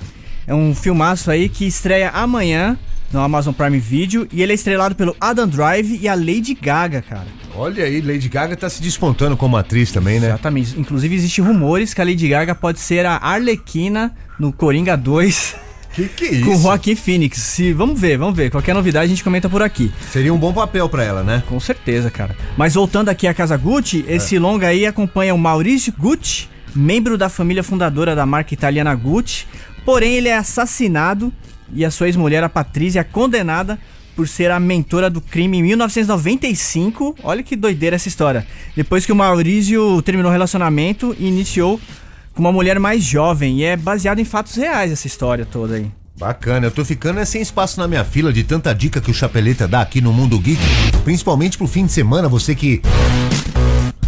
É 0.46 0.54
um 0.54 0.74
filmaço 0.74 1.30
aí 1.30 1.48
que 1.48 1.66
estreia 1.66 2.10
amanhã 2.10 2.78
no 3.10 3.20
Amazon 3.20 3.54
Prime 3.54 3.78
Video 3.78 4.28
e 4.30 4.42
ele 4.42 4.52
é 4.52 4.54
estrelado 4.54 4.94
pelo 4.94 5.16
Adam 5.18 5.48
Drive 5.48 5.98
e 6.02 6.06
a 6.06 6.14
Lady 6.14 6.54
Gaga, 6.54 7.00
cara. 7.00 7.47
Olha 7.58 7.84
aí, 7.84 8.00
Lady 8.00 8.28
Gaga 8.28 8.56
tá 8.56 8.70
se 8.70 8.80
despontando 8.80 9.36
como 9.36 9.56
atriz 9.56 9.90
também, 9.90 10.20
né? 10.20 10.28
Exatamente. 10.28 10.78
Inclusive 10.78 11.12
existem 11.16 11.44
rumores 11.44 11.92
que 11.92 12.00
a 12.00 12.04
Lady 12.04 12.28
Gaga 12.28 12.54
pode 12.54 12.78
ser 12.78 13.04
a 13.04 13.16
Arlequina 13.16 14.14
no 14.38 14.52
Coringa 14.52 14.96
2 14.96 15.56
Que 15.92 16.06
que 16.06 16.24
é 16.26 16.40
com 16.42 16.52
isso? 16.52 16.62
Joaquin 16.62 16.94
Phoenix. 16.94 17.38
Se, 17.38 17.72
vamos 17.72 18.00
ver, 18.00 18.16
vamos 18.16 18.36
ver. 18.36 18.48
Qualquer 18.48 18.72
novidade 18.72 19.06
a 19.06 19.08
gente 19.08 19.24
comenta 19.24 19.48
por 19.48 19.60
aqui. 19.60 19.90
Seria 20.12 20.32
um 20.32 20.38
bom 20.38 20.52
papel 20.52 20.88
pra 20.88 21.02
ela, 21.02 21.24
né? 21.24 21.42
Com 21.48 21.58
certeza, 21.58 22.08
cara. 22.12 22.36
Mas 22.56 22.74
voltando 22.74 23.08
aqui 23.08 23.26
à 23.26 23.34
Casa 23.34 23.56
Gucci, 23.56 24.04
esse 24.06 24.38
longa 24.38 24.68
aí 24.68 24.86
acompanha 24.86 25.34
o 25.34 25.38
Maurício 25.38 25.92
Gucci, 25.98 26.48
membro 26.76 27.18
da 27.18 27.28
família 27.28 27.64
fundadora 27.64 28.14
da 28.14 28.24
marca 28.24 28.54
italiana 28.54 28.94
Gucci. 28.94 29.48
Porém, 29.84 30.14
ele 30.14 30.28
é 30.28 30.36
assassinado 30.36 31.32
e 31.72 31.84
a 31.84 31.90
sua 31.90 32.06
ex-mulher, 32.06 32.44
a 32.44 32.48
Patrícia, 32.48 33.00
é 33.00 33.04
condenada 33.04 33.76
por 34.18 34.26
ser 34.26 34.50
a 34.50 34.58
mentora 34.58 35.08
do 35.08 35.20
crime 35.20 35.58
em 35.58 35.62
1995. 35.62 37.14
Olha 37.22 37.40
que 37.40 37.54
doideira 37.54 37.94
essa 37.94 38.08
história. 38.08 38.44
Depois 38.74 39.06
que 39.06 39.12
o 39.12 39.14
Maurício 39.14 40.02
terminou 40.02 40.28
o 40.28 40.32
relacionamento 40.32 41.14
e 41.20 41.28
iniciou 41.28 41.80
com 42.34 42.40
uma 42.40 42.50
mulher 42.50 42.80
mais 42.80 43.04
jovem. 43.04 43.60
E 43.60 43.64
é 43.64 43.76
baseado 43.76 44.18
em 44.18 44.24
fatos 44.24 44.56
reais 44.56 44.90
essa 44.90 45.06
história 45.06 45.46
toda 45.46 45.76
aí. 45.76 45.86
Bacana, 46.18 46.66
eu 46.66 46.72
tô 46.72 46.84
ficando 46.84 47.20
é 47.20 47.24
sem 47.24 47.40
espaço 47.40 47.78
na 47.78 47.86
minha 47.86 48.04
fila 48.04 48.32
de 48.32 48.42
tanta 48.42 48.74
dica 48.74 49.00
que 49.00 49.08
o 49.08 49.14
Chapeleta 49.14 49.68
dá 49.68 49.82
aqui 49.82 50.00
no 50.00 50.12
Mundo 50.12 50.36
Geek, 50.36 50.60
principalmente 51.04 51.56
pro 51.56 51.68
fim 51.68 51.86
de 51.86 51.92
semana, 51.92 52.28
você 52.28 52.56
que 52.56 52.82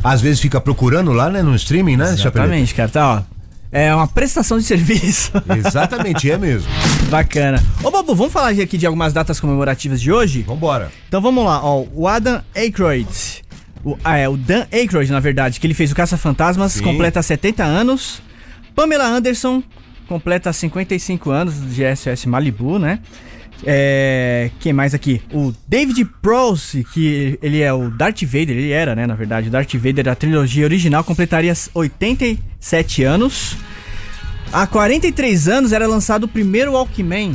às 0.02 0.20
vezes 0.20 0.40
fica 0.40 0.60
procurando 0.60 1.12
lá, 1.12 1.30
né, 1.30 1.40
no 1.40 1.54
streaming, 1.54 1.96
né, 1.96 2.16
Chapeleta? 2.16 2.38
Exatamente, 2.38 2.74
cara. 2.74 2.88
Tá, 2.88 3.14
ó. 3.14 3.39
É 3.72 3.94
uma 3.94 4.08
prestação 4.08 4.58
de 4.58 4.64
serviço. 4.64 5.32
Exatamente, 5.56 6.30
é 6.30 6.36
mesmo. 6.36 6.68
Bacana. 7.08 7.62
Ô, 7.84 7.90
Babu, 7.90 8.14
vamos 8.14 8.32
falar 8.32 8.48
aqui 8.48 8.76
de 8.76 8.84
algumas 8.84 9.12
datas 9.12 9.38
comemorativas 9.38 10.00
de 10.00 10.10
hoje? 10.10 10.42
Vambora. 10.42 10.90
Então 11.08 11.20
vamos 11.20 11.44
lá, 11.44 11.64
ó. 11.64 11.84
O 11.92 12.08
Adam 12.08 12.42
Aykroyd. 12.54 13.44
O, 13.84 13.96
ah, 14.02 14.16
é, 14.16 14.28
o 14.28 14.36
Dan 14.36 14.66
Aykroyd, 14.72 15.10
na 15.10 15.20
verdade, 15.20 15.60
que 15.60 15.66
ele 15.66 15.74
fez 15.74 15.92
o 15.92 15.94
Caça-Fantasmas, 15.94 16.80
completa 16.80 17.22
70 17.22 17.64
anos. 17.64 18.20
Pamela 18.74 19.06
Anderson 19.06 19.62
completa 20.08 20.52
55 20.52 21.30
anos 21.30 21.54
de 21.72 21.84
SOS 21.94 22.26
Malibu, 22.26 22.80
né? 22.80 22.98
É, 23.64 24.50
quem 24.60 24.72
mais 24.72 24.94
aqui? 24.94 25.20
O 25.32 25.52
David 25.68 26.04
Prowse, 26.22 26.84
que 26.92 27.38
ele 27.42 27.60
é 27.60 27.72
o 27.72 27.90
Darth 27.90 28.22
Vader, 28.22 28.50
ele 28.50 28.70
era, 28.70 28.94
né, 28.94 29.06
na 29.06 29.14
verdade, 29.14 29.48
o 29.48 29.50
Darth 29.50 29.74
Vader 29.74 30.04
da 30.04 30.14
trilogia 30.14 30.64
original, 30.64 31.04
completaria 31.04 31.52
87 31.74 33.02
anos. 33.04 33.56
Há 34.52 34.66
43 34.66 35.48
anos 35.48 35.72
era 35.72 35.86
lançado 35.86 36.24
o 36.24 36.28
primeiro 36.28 36.72
Walkman. 36.72 37.34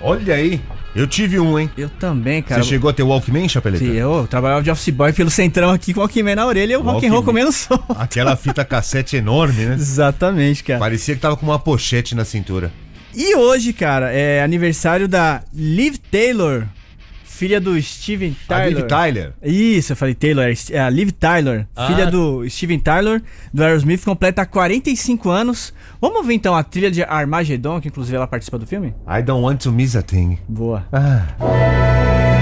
Olha 0.00 0.34
aí, 0.34 0.60
eu 0.94 1.06
tive 1.06 1.40
um, 1.40 1.58
hein? 1.58 1.68
Eu 1.76 1.88
também, 1.88 2.40
cara. 2.40 2.62
Você 2.62 2.68
chegou 2.68 2.88
a 2.88 2.92
ter 2.92 3.02
o 3.02 3.08
Walkman, 3.08 3.48
Chapeleta? 3.48 3.84
Sim, 3.84 3.92
eu 3.92 4.26
trabalhava 4.30 4.62
de 4.62 4.70
office 4.70 4.90
boy 4.90 5.12
pelo 5.12 5.30
centrão 5.30 5.70
aqui 5.70 5.92
com 5.92 6.00
o 6.00 6.02
Walkman 6.02 6.36
na 6.36 6.46
orelha 6.46 6.74
e 6.74 6.76
o 6.76 6.82
rock 6.82 7.04
and 7.04 7.10
roll 7.10 7.22
Walkman. 7.22 7.44
comendo 7.44 7.52
som. 7.52 7.82
Aquela 7.98 8.36
fita 8.36 8.64
cassete 8.64 9.16
enorme, 9.16 9.64
né? 9.64 9.74
Exatamente, 9.80 10.62
cara. 10.62 10.78
Parecia 10.78 11.14
que 11.14 11.20
tava 11.20 11.36
com 11.36 11.44
uma 11.46 11.58
pochete 11.58 12.14
na 12.14 12.24
cintura. 12.24 12.70
E 13.14 13.34
hoje, 13.36 13.72
cara, 13.72 14.10
é 14.12 14.42
aniversário 14.42 15.06
da 15.06 15.42
Liv 15.54 15.96
Taylor, 16.10 16.64
filha 17.24 17.60
do 17.60 17.80
Steven 17.80 18.36
A 18.48 18.54
Tyler. 18.54 18.76
Liv 18.76 18.86
Tyler. 18.86 19.32
Isso, 19.42 19.92
eu 19.92 19.96
falei 19.96 20.14
Taylor, 20.14 20.44
é 20.70 20.80
a 20.80 20.90
Liv 20.90 21.10
Tyler, 21.12 21.66
Ah. 21.76 21.86
filha 21.86 22.06
do 22.06 22.48
Steven 22.48 22.78
Tyler, 22.80 23.22
do 23.52 23.62
Aerosmith, 23.62 24.04
completa 24.04 24.44
45 24.44 25.30
anos. 25.30 25.72
Vamos 26.00 26.18
ouvir 26.18 26.34
então 26.34 26.54
a 26.56 26.62
trilha 26.64 26.90
de 26.90 27.02
Armageddon, 27.02 27.80
que 27.80 27.88
inclusive 27.88 28.16
ela 28.16 28.26
participa 28.26 28.58
do 28.58 28.66
filme? 28.66 28.88
I 29.08 29.22
don't 29.22 29.42
want 29.44 29.58
to 29.62 29.70
miss 29.72 29.94
a 29.94 30.02
thing. 30.02 30.38
Boa. 30.48 30.84
seu 30.90 32.33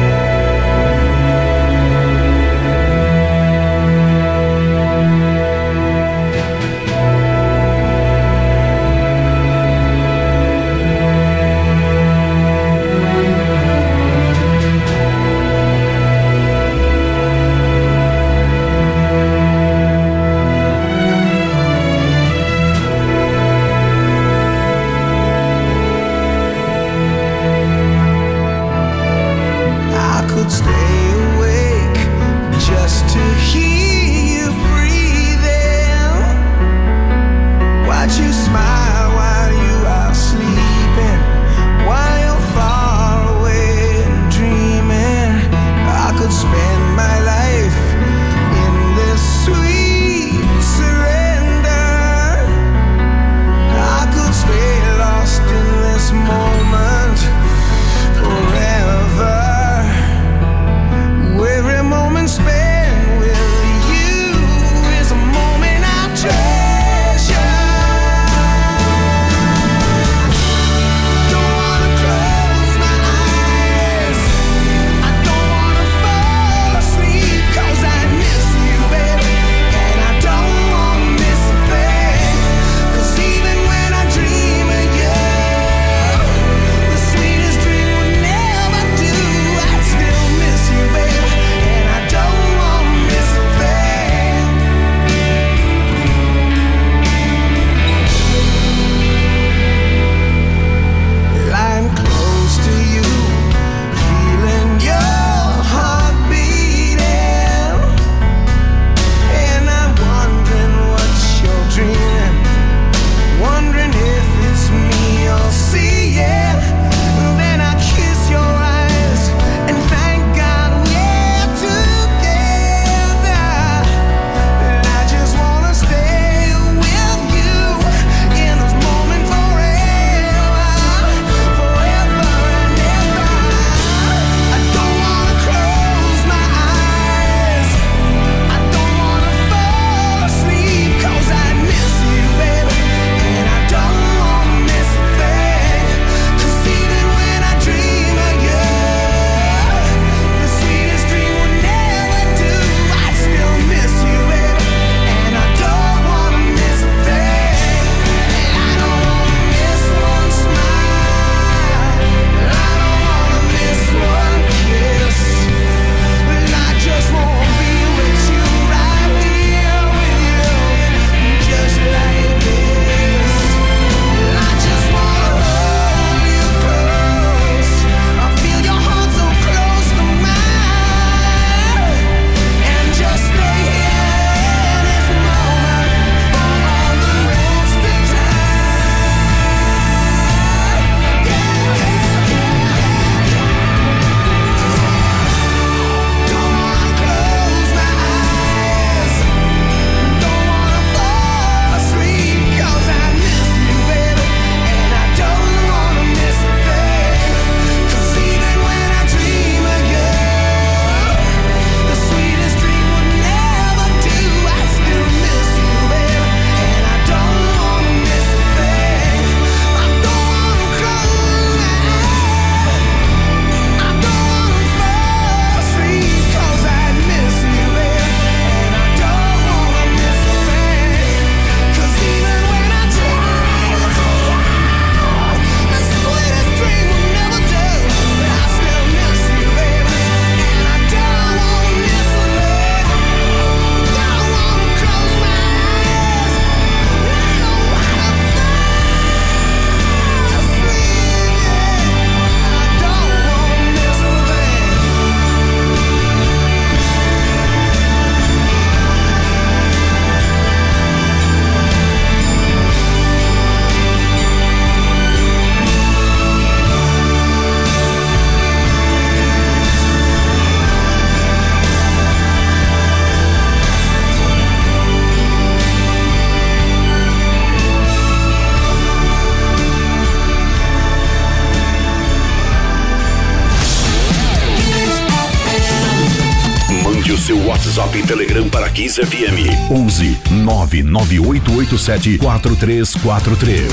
WhatsApp 287.93 287.99
e 287.99 288.03
Telegram 288.07 288.49
para 288.49 288.71
Kiss 288.71 288.97
FM. 288.97 289.71
11 289.71 290.19
99887 290.31 292.19
4343. 292.19 293.73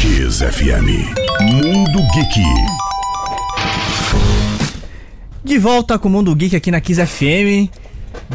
Kiss 0.00 0.38
FM. 0.38 0.88
Mundo 1.42 1.98
Geek. 2.14 2.40
De 5.44 5.58
volta 5.58 5.98
com 5.98 6.08
o 6.08 6.12
Mundo 6.12 6.34
Geek 6.34 6.54
aqui 6.54 6.70
na 6.70 6.80
Kiss 6.80 7.04
FM. 7.04 7.68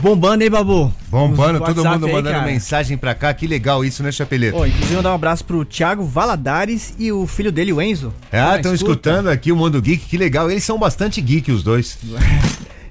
Bombando, 0.02 0.44
hein, 0.44 0.50
Babu? 0.50 0.91
Bombando, 1.10 1.60
Os 1.60 1.66
todo 1.66 1.78
WhatsApp 1.78 1.96
mundo 1.96 2.06
aí, 2.08 2.14
mandando 2.14 2.36
cara. 2.36 2.46
mensagem 2.52 2.98
pra 2.98 3.14
cá. 3.14 3.34
Que 3.34 3.46
legal 3.48 3.86
isso, 3.86 4.02
né, 4.04 4.12
Chapeleto? 4.12 4.58
Ô, 4.58 4.66
inclusive 4.66 4.96
mandar 4.96 5.12
um 5.12 5.16
abraço 5.16 5.46
pro 5.46 5.64
Thiago 5.64 6.04
Valadares 6.04 6.94
e 6.98 7.12
o 7.12 7.28
filho 7.28 7.52
dele, 7.52 7.72
o 7.72 7.82
Enzo. 7.82 8.14
Ah, 8.32 8.52
Ah, 8.54 8.56
estão 8.58 8.74
escuta. 8.74 8.91
escutando 9.10 9.30
aqui 9.30 9.52
o 9.52 9.56
Mundo 9.56 9.82
Geek, 9.82 10.06
que 10.06 10.18
legal. 10.18 10.50
Eles 10.50 10.64
são 10.64 10.78
bastante 10.80 11.22
geek, 11.22 11.52
os 11.52 11.64
dois. 11.64 11.98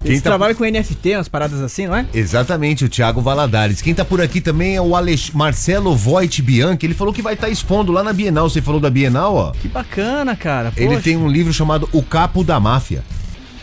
Eles 0.04 0.20
tá- 0.20 0.30
trabalham 0.30 0.56
com 0.56 0.64
NFT, 0.64 1.14
umas 1.14 1.28
paradas 1.28 1.60
assim, 1.60 1.86
não 1.86 1.94
é? 1.94 2.04
Exatamente, 2.12 2.84
o 2.84 2.88
Thiago 2.88 3.20
Valadares. 3.20 3.80
Quem 3.80 3.94
tá 3.94 4.04
por 4.04 4.20
aqui 4.20 4.40
também 4.40 4.74
é 4.74 4.80
o 4.82 4.96
Alex... 4.96 5.30
Marcelo 5.32 5.94
Voit 5.94 6.42
Bianchi. 6.42 6.86
Ele 6.86 6.94
falou 6.94 7.12
que 7.14 7.22
vai 7.22 7.34
estar 7.34 7.48
expondo 7.48 7.92
lá 7.92 8.02
na 8.02 8.12
Bienal. 8.12 8.50
Você 8.50 8.60
falou 8.60 8.80
da 8.80 8.90
Bienal, 8.90 9.32
ó. 9.36 9.52
Que 9.52 9.68
bacana, 9.68 10.34
cara. 10.34 10.72
Ele 10.76 10.88
Poxa, 10.88 11.02
tem 11.02 11.16
um 11.16 11.28
livro 11.28 11.52
chamado 11.52 11.88
O 11.92 12.02
Capo 12.02 12.42
da 12.42 12.58
Máfia. 12.58 13.04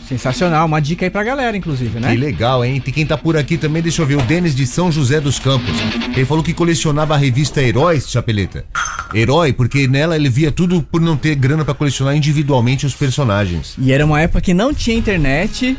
Sensacional, 0.09 0.65
uma 0.65 0.81
dica 0.81 1.05
aí 1.05 1.09
pra 1.11 1.23
galera, 1.23 1.55
inclusive, 1.55 1.99
né? 1.99 2.09
Que 2.09 2.17
legal, 2.17 2.65
hein? 2.65 2.81
Tem 2.81 2.91
quem 2.91 3.05
tá 3.05 3.15
por 3.15 3.37
aqui 3.37 3.59
também, 3.59 3.79
deixa 3.79 4.01
eu 4.01 4.07
ver, 4.07 4.15
o 4.15 4.21
Denis 4.23 4.55
de 4.55 4.65
São 4.65 4.91
José 4.91 5.21
dos 5.21 5.37
Campos. 5.37 5.75
Ele 6.15 6.25
falou 6.25 6.43
que 6.43 6.51
colecionava 6.51 7.13
a 7.13 7.17
revista 7.17 7.61
Heróis, 7.61 8.09
Chapeleta. 8.09 8.65
Herói, 9.13 9.53
porque 9.53 9.87
nela 9.87 10.15
ele 10.15 10.27
via 10.27 10.51
tudo 10.51 10.81
por 10.81 10.99
não 10.99 11.15
ter 11.15 11.35
grana 11.35 11.63
pra 11.63 11.75
colecionar 11.75 12.15
individualmente 12.15 12.87
os 12.87 12.95
personagens. 12.95 13.75
E 13.77 13.91
era 13.93 14.03
uma 14.03 14.19
época 14.19 14.41
que 14.41 14.51
não 14.51 14.73
tinha 14.73 14.97
internet. 14.97 15.77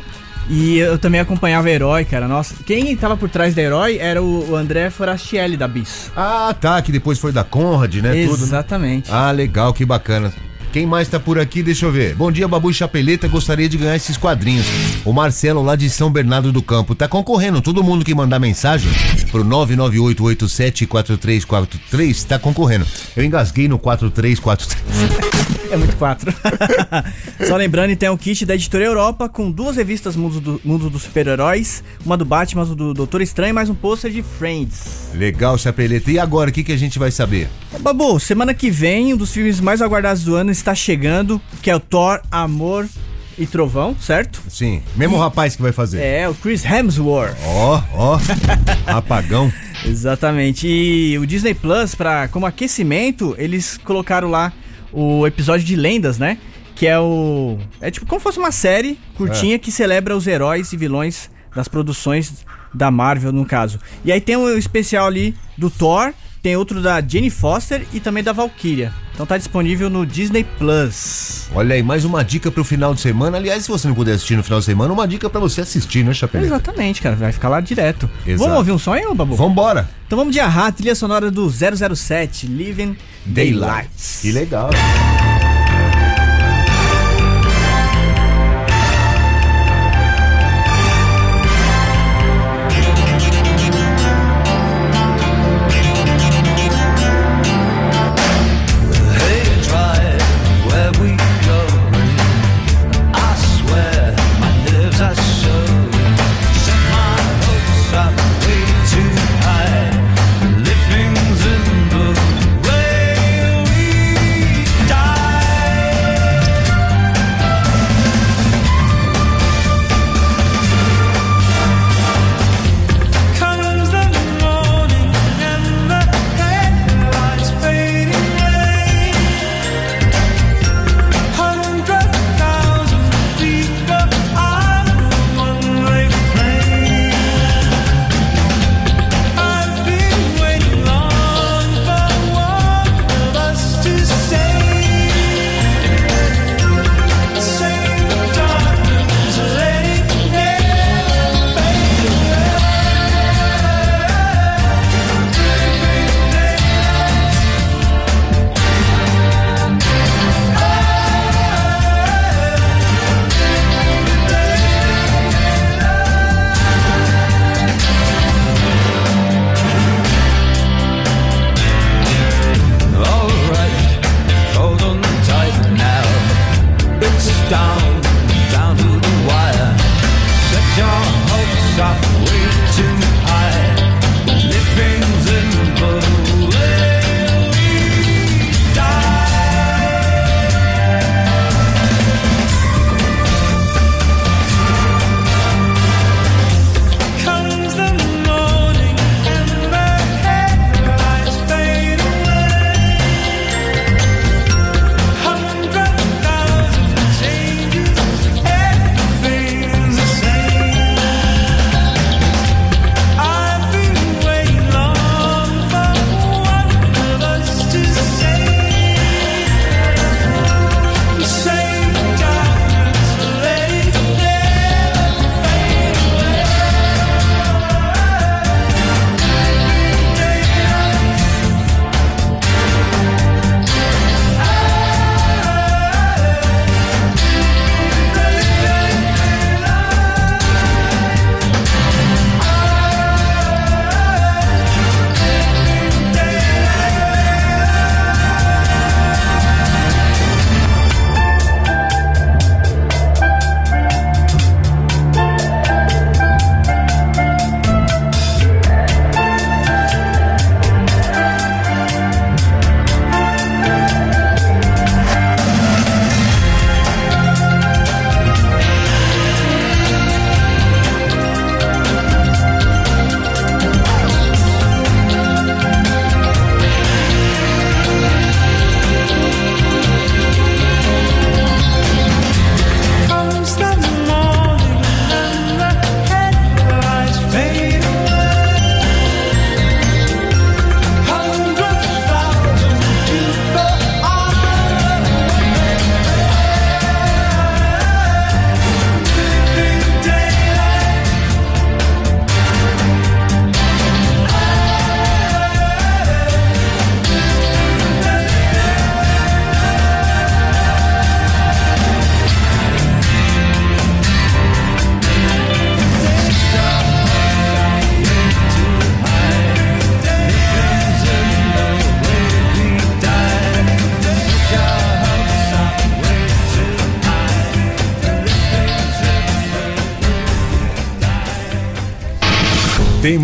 E 0.49 0.77
eu 0.77 0.97
também 0.97 1.19
acompanhava 1.19 1.69
Herói, 1.69 2.05
cara. 2.05 2.25
Nossa, 2.25 2.55
quem 2.65 2.95
tava 2.95 3.17
por 3.17 3.29
trás 3.29 3.53
da 3.53 3.61
Herói 3.61 3.97
era 3.97 4.23
o 4.23 4.55
André 4.55 4.89
Forastielli 4.89 5.57
da 5.57 5.67
Bis. 5.67 6.09
Ah, 6.15 6.55
tá, 6.59 6.81
que 6.81 6.91
depois 6.91 7.19
foi 7.19 7.33
da 7.33 7.43
Conrad, 7.43 7.95
né? 7.95 8.25
Tudo, 8.25 8.37
né? 8.37 8.43
Exatamente. 8.45 9.11
Ah, 9.11 9.29
legal, 9.31 9.73
que 9.73 9.85
bacana. 9.85 10.33
Quem 10.71 10.85
mais 10.85 11.09
tá 11.09 11.19
por 11.19 11.37
aqui? 11.37 11.61
Deixa 11.61 11.85
eu 11.85 11.91
ver. 11.91 12.15
Bom 12.15 12.31
dia, 12.31 12.47
Babu 12.47 12.71
e 12.71 12.73
Chapeleta. 12.73 13.27
Gostaria 13.27 13.67
de 13.67 13.77
ganhar 13.77 13.97
esses 13.97 14.15
quadrinhos. 14.15 14.65
O 15.03 15.11
Marcelo, 15.11 15.61
lá 15.61 15.75
de 15.75 15.89
São 15.89 16.09
Bernardo 16.09 16.49
do 16.51 16.61
Campo, 16.61 16.95
tá 16.95 17.09
concorrendo. 17.09 17.61
Todo 17.61 17.83
mundo 17.83 18.05
que 18.05 18.15
mandar 18.15 18.39
mensagem 18.39 18.89
pro 19.31 19.43
998874343 19.43 22.25
tá 22.25 22.39
concorrendo. 22.39 22.87
Eu 23.17 23.25
engasguei 23.25 23.67
no 23.67 23.77
4343. 23.77 25.60
É 25.71 25.77
muito 25.77 25.95
quatro. 25.95 26.33
Só 27.47 27.55
lembrando, 27.55 27.91
então, 27.91 28.13
o 28.13 28.17
kit 28.17 28.45
da 28.45 28.55
Editora 28.55 28.83
Europa 28.83 29.29
com 29.29 29.49
duas 29.49 29.77
revistas 29.77 30.17
Mundo, 30.17 30.41
do, 30.41 30.61
Mundo 30.65 30.89
dos 30.89 31.03
Super-Heróis, 31.03 31.81
uma 32.05 32.17
do 32.17 32.25
Batman, 32.25 32.63
uma 32.63 32.75
do 32.75 32.93
Doutor 32.93 33.21
Estranho 33.21 33.51
e 33.51 33.53
mais 33.53 33.69
um 33.69 33.73
pôster 33.73 34.11
de 34.11 34.21
Friends. 34.21 35.09
Legal, 35.13 35.57
Chapeleta. 35.57 36.11
E 36.11 36.19
agora, 36.19 36.49
o 36.49 36.53
que, 36.53 36.61
que 36.61 36.73
a 36.73 36.77
gente 36.77 36.99
vai 36.99 37.09
saber? 37.09 37.47
Babu, 37.79 38.19
semana 38.19 38.53
que 38.53 38.69
vem, 38.69 39.13
um 39.13 39.17
dos 39.17 39.31
filmes 39.31 39.61
mais 39.61 39.81
aguardados 39.81 40.25
do 40.25 40.35
ano 40.35 40.51
está 40.51 40.75
chegando, 40.75 41.41
que 41.61 41.71
é 41.71 41.75
o 41.75 41.79
Thor, 41.79 42.19
Amor 42.29 42.85
e 43.37 43.47
Trovão, 43.47 43.95
certo? 43.97 44.41
Sim, 44.49 44.83
mesmo 44.97 45.17
rapaz 45.17 45.55
que 45.55 45.61
vai 45.61 45.71
fazer. 45.71 46.01
É, 46.01 46.27
o 46.27 46.33
Chris 46.33 46.65
Hemsworth. 46.65 47.37
Ó, 47.45 47.81
ó, 47.93 48.19
apagão. 48.85 49.49
Exatamente. 49.85 50.67
E 50.67 51.17
o 51.17 51.25
Disney 51.25 51.53
Plus, 51.53 51.95
pra, 51.95 52.27
como 52.27 52.45
aquecimento, 52.45 53.33
eles 53.37 53.77
colocaram 53.77 54.29
lá 54.29 54.51
o 54.91 55.25
episódio 55.25 55.65
de 55.65 55.75
lendas, 55.75 56.17
né? 56.17 56.37
Que 56.75 56.87
é 56.87 56.99
o. 56.99 57.57
É 57.79 57.91
tipo 57.91 58.05
como 58.05 58.19
se 58.19 58.23
fosse 58.23 58.39
uma 58.39 58.51
série 58.51 58.99
curtinha 59.15 59.59
que 59.59 59.71
celebra 59.71 60.15
os 60.15 60.27
heróis 60.27 60.71
e 60.73 60.77
vilões 60.77 61.29
das 61.55 61.67
produções 61.67 62.45
da 62.73 62.89
Marvel, 62.89 63.31
no 63.31 63.45
caso. 63.45 63.79
E 64.03 64.11
aí 64.11 64.21
tem 64.21 64.37
um 64.37 64.57
especial 64.57 65.07
ali 65.07 65.35
do 65.57 65.69
Thor, 65.69 66.13
tem 66.41 66.55
outro 66.57 66.81
da 66.81 66.99
Jane 67.01 67.29
Foster 67.29 67.85
e 67.93 67.99
também 67.99 68.23
da 68.23 68.33
Valkyria. 68.33 68.93
Então 69.13 69.25
tá 69.25 69.37
disponível 69.37 69.89
no 69.89 70.05
Disney 70.05 70.43
Plus. 70.43 71.47
Olha 71.53 71.75
aí, 71.75 71.83
mais 71.83 72.03
uma 72.03 72.23
dica 72.23 72.49
pro 72.49 72.63
final 72.63 72.93
de 72.93 73.01
semana. 73.01 73.37
Aliás, 73.37 73.63
se 73.63 73.69
você 73.69 73.87
não 73.87 73.93
puder 73.93 74.13
assistir 74.13 74.35
no 74.35 74.43
final 74.43 74.59
de 74.59 74.65
semana, 74.65 74.91
uma 74.91 75.07
dica 75.07 75.29
pra 75.29 75.39
você 75.39 75.61
assistir, 75.61 76.03
né, 76.03 76.13
Chapeleta? 76.13 76.47
Exatamente, 76.47 77.01
cara. 77.01 77.15
Vai 77.15 77.31
ficar 77.31 77.49
lá 77.49 77.61
direto. 77.61 78.09
Exato. 78.25 78.39
Vamos 78.49 78.57
ouvir 78.57 78.71
um 78.71 79.11
ô, 79.11 79.15
Babu? 79.15 79.35
Vambora. 79.35 79.87
Então 80.07 80.17
vamos 80.17 80.33
de 80.33 80.39
Arra, 80.39 80.71
trilha 80.71 80.95
sonora 80.95 81.29
do 81.29 81.49
007, 81.49 82.47
Living 82.47 82.97
Daylights. 83.25 84.19
Que 84.21 84.31
legal. 84.31 84.69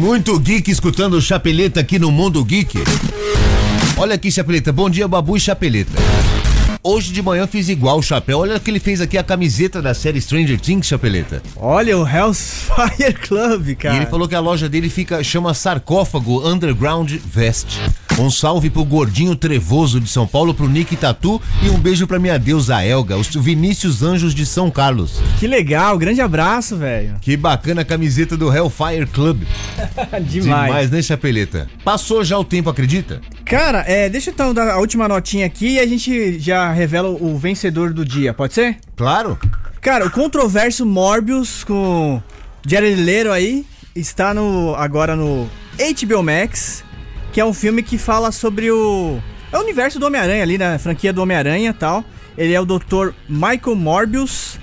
Muito 0.07 0.39
geek 0.39 0.71
escutando 0.71 1.15
o 1.15 1.21
Chapeleta 1.21 1.81
aqui 1.81 1.99
no 1.99 2.09
Mundo 2.09 2.41
Geek. 2.41 2.77
Olha 3.97 4.15
aqui, 4.15 4.31
Chapeleta. 4.31 4.71
Bom 4.71 4.89
dia, 4.89 5.05
Babu 5.05 5.35
e 5.35 5.39
Chapeleta. 5.39 5.91
Hoje 6.81 7.11
de 7.11 7.21
manhã 7.21 7.45
fiz 7.45 7.67
igual 7.67 7.99
o 7.99 8.01
chapéu. 8.01 8.39
Olha 8.39 8.57
que 8.57 8.71
ele 8.71 8.79
fez 8.79 9.01
aqui 9.01 9.17
a 9.17 9.23
camiseta 9.23 9.81
da 9.81 9.93
série 9.93 10.21
Stranger 10.21 10.57
Things, 10.57 10.87
Chapeleta. 10.87 11.43
Olha 11.57 11.97
o 11.97 12.07
Hellfire 12.07 13.15
Club, 13.27 13.75
cara. 13.75 13.95
E 13.95 13.97
ele 13.97 14.05
falou 14.05 14.29
que 14.29 14.35
a 14.35 14.39
loja 14.39 14.69
dele 14.69 14.89
fica 14.89 15.21
chama 15.21 15.53
Sarcófago 15.53 16.47
Underground 16.47 17.11
Vest. 17.25 17.77
Um 18.19 18.31
salve 18.31 18.71
pro 18.71 18.83
gordinho 18.83 19.35
trevoso 19.35 19.99
de 20.01 20.09
São 20.09 20.25
Paulo, 20.25 20.51
pro 20.51 20.67
Nick 20.67 20.95
Tatu 20.95 21.39
e 21.61 21.69
um 21.69 21.77
beijo 21.77 22.07
pra 22.07 22.17
minha 22.17 22.39
deusa 22.39 22.83
Elga, 22.83 23.15
os 23.15 23.27
Vinícius 23.27 24.01
Anjos 24.01 24.33
de 24.33 24.43
São 24.43 24.71
Carlos. 24.71 25.21
Que 25.39 25.45
legal, 25.45 25.95
grande 25.99 26.19
abraço, 26.19 26.75
velho. 26.75 27.15
Que 27.21 27.37
bacana 27.37 27.81
a 27.81 27.85
camiseta 27.85 28.35
do 28.35 28.51
Hellfire 28.51 29.05
Club. 29.05 29.43
Demais. 30.27 30.31
Demais, 30.31 30.89
né, 30.89 31.01
Chapeleta? 31.03 31.69
Passou 31.83 32.23
já 32.23 32.39
o 32.39 32.43
tempo, 32.43 32.71
acredita? 32.71 33.21
Cara, 33.45 33.83
é, 33.87 34.09
deixa 34.09 34.31
eu 34.31 34.33
então 34.33 34.51
dar 34.51 34.71
a 34.71 34.79
última 34.79 35.07
notinha 35.07 35.45
aqui 35.45 35.73
e 35.73 35.79
a 35.79 35.85
gente 35.85 36.39
já 36.39 36.71
revela 36.71 37.09
o 37.09 37.37
vencedor 37.37 37.93
do 37.93 38.03
dia, 38.03 38.33
pode 38.33 38.55
ser? 38.55 38.77
Claro. 38.95 39.37
Cara, 39.79 40.07
o 40.07 40.11
controverso 40.11 40.87
Morbius 40.87 41.63
com 41.63 42.19
Jared 42.65 42.99
Leto 42.99 43.31
aí 43.31 43.63
está 43.95 44.33
no 44.33 44.73
agora 44.75 45.15
no 45.15 45.47
HBO 45.77 46.23
Max, 46.23 46.83
que 47.37 47.41
é 47.41 47.45
um 47.45 47.53
filme 47.53 47.83
que 47.83 47.99
fala 47.99 48.31
sobre 48.31 48.71
o 48.71 49.19
é 49.51 49.57
o 49.59 49.61
universo 49.61 49.99
do 49.99 50.07
Homem-Aranha 50.07 50.41
ali 50.41 50.57
na 50.57 50.79
franquia 50.79 51.13
do 51.13 51.21
Homem-Aranha 51.21 51.69
e 51.69 51.73
tal. 51.73 52.03
Ele 52.35 52.51
é 52.51 52.59
o 52.59 52.65
Dr. 52.65 53.11
Michael 53.29 53.75
Morbius, 53.75 54.59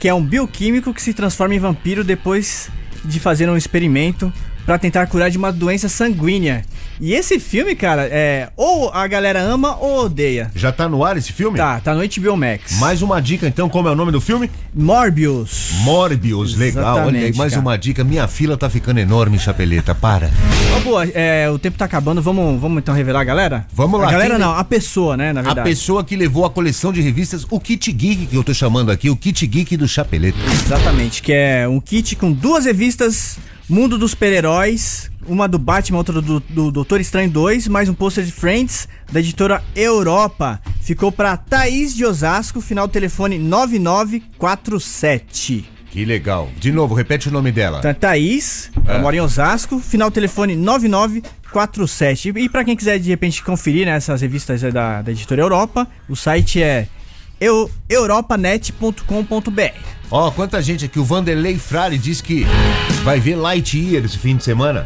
que 0.00 0.08
é 0.08 0.12
um 0.12 0.24
bioquímico 0.24 0.92
que 0.92 1.00
se 1.00 1.14
transforma 1.14 1.54
em 1.54 1.60
vampiro 1.60 2.02
depois 2.02 2.70
de 3.04 3.20
fazer 3.20 3.48
um 3.48 3.56
experimento 3.56 4.32
para 4.66 4.76
tentar 4.80 5.06
curar 5.06 5.30
de 5.30 5.38
uma 5.38 5.52
doença 5.52 5.88
sanguínea. 5.88 6.64
E 7.00 7.12
esse 7.14 7.38
filme, 7.38 7.74
cara, 7.76 8.08
é 8.10 8.48
ou 8.56 8.90
a 8.92 9.06
galera 9.06 9.40
ama 9.40 9.76
ou 9.80 10.04
odeia. 10.06 10.50
Já 10.54 10.72
tá 10.72 10.88
no 10.88 11.04
ar 11.04 11.16
esse 11.16 11.32
filme? 11.32 11.56
Tá, 11.56 11.78
tá 11.80 11.94
no 11.94 12.00
HBO 12.00 12.36
Max. 12.36 12.78
Mais 12.80 13.02
uma 13.02 13.20
dica 13.22 13.46
então, 13.46 13.68
como 13.68 13.88
é 13.88 13.92
o 13.92 13.94
nome 13.94 14.10
do 14.10 14.20
filme? 14.20 14.50
Morbius. 14.74 15.70
Morbius, 15.82 16.56
legal. 16.56 17.06
Olha 17.06 17.20
aí, 17.20 17.32
mais 17.36 17.52
cara. 17.52 17.62
uma 17.62 17.78
dica. 17.78 18.02
Minha 18.02 18.26
fila 18.26 18.56
tá 18.56 18.68
ficando 18.68 18.98
enorme, 18.98 19.38
Chapeleta. 19.38 19.94
Para. 19.94 20.30
Ó, 20.76 20.80
boa, 20.80 21.04
é, 21.06 21.48
o 21.50 21.58
tempo 21.58 21.78
tá 21.78 21.84
acabando, 21.84 22.20
vamos, 22.20 22.60
vamos 22.60 22.78
então 22.78 22.94
revelar 22.94 23.20
a 23.20 23.24
galera? 23.24 23.66
Vamos 23.72 24.00
lá, 24.00 24.08
A 24.08 24.12
galera 24.12 24.30
quem- 24.36 24.38
não, 24.40 24.54
a 24.54 24.64
pessoa, 24.64 25.16
né, 25.16 25.32
na 25.32 25.40
A 25.40 25.42
verdade. 25.44 25.68
pessoa 25.68 26.02
que 26.04 26.16
levou 26.16 26.44
a 26.44 26.50
coleção 26.50 26.92
de 26.92 27.00
revistas, 27.00 27.46
o 27.48 27.60
Kit 27.60 27.92
Geek, 27.92 28.26
que 28.26 28.36
eu 28.36 28.42
tô 28.44 28.52
chamando 28.52 28.90
aqui, 28.90 29.08
o 29.08 29.16
Kit 29.16 29.46
Geek 29.46 29.76
do 29.76 29.86
Chapeleta. 29.86 30.38
Exatamente, 30.64 31.22
que 31.22 31.32
é 31.32 31.66
um 31.68 31.80
kit 31.80 32.16
com 32.16 32.32
duas 32.32 32.64
revistas, 32.64 33.38
Mundo 33.68 33.98
dos 33.98 34.12
Super-Heróis, 34.12 35.10
uma 35.26 35.46
do 35.46 35.58
Batman, 35.58 35.98
outra 35.98 36.22
do, 36.22 36.40
do 36.40 36.70
Doutor 36.70 37.02
Estranho 37.02 37.28
2, 37.28 37.68
mais 37.68 37.86
um 37.86 37.94
pôster 37.94 38.24
de 38.24 38.32
Friends, 38.32 38.88
da 39.12 39.20
editora 39.20 39.62
Europa. 39.76 40.58
Ficou 40.80 41.12
pra 41.12 41.36
Thaís 41.36 41.94
de 41.94 42.02
Osasco, 42.02 42.62
final 42.62 42.88
telefone 42.88 43.38
9947. 43.38 45.68
Que 45.90 46.06
legal. 46.06 46.48
De 46.58 46.72
novo, 46.72 46.94
repete 46.94 47.28
o 47.28 47.30
nome 47.30 47.52
dela. 47.52 47.80
Então, 47.80 47.92
Thaís, 47.92 48.70
ela 48.86 49.00
mora 49.00 49.16
em 49.16 49.20
Osasco, 49.20 49.78
final 49.78 50.10
telefone 50.10 50.56
9947. 50.56 52.32
E 52.36 52.48
pra 52.48 52.64
quem 52.64 52.74
quiser 52.74 52.98
de 52.98 53.10
repente 53.10 53.44
conferir 53.44 53.84
né, 53.84 53.92
essas 53.92 54.22
revistas 54.22 54.64
é 54.64 54.70
da, 54.70 55.02
da 55.02 55.10
editora 55.10 55.42
Europa, 55.42 55.86
o 56.08 56.16
site 56.16 56.62
é 56.62 56.88
eu, 57.38 57.70
europanet.com.br. 57.86 59.97
Ó, 60.10 60.30
quanta 60.30 60.62
gente 60.62 60.84
aqui. 60.84 60.98
O 60.98 61.04
Vanderlei 61.04 61.58
Frari 61.58 61.98
diz 61.98 62.20
que 62.20 62.46
vai 63.04 63.20
ver 63.20 63.36
Lightyear 63.36 64.04
esse 64.04 64.18
fim 64.18 64.36
de 64.36 64.44
semana. 64.44 64.84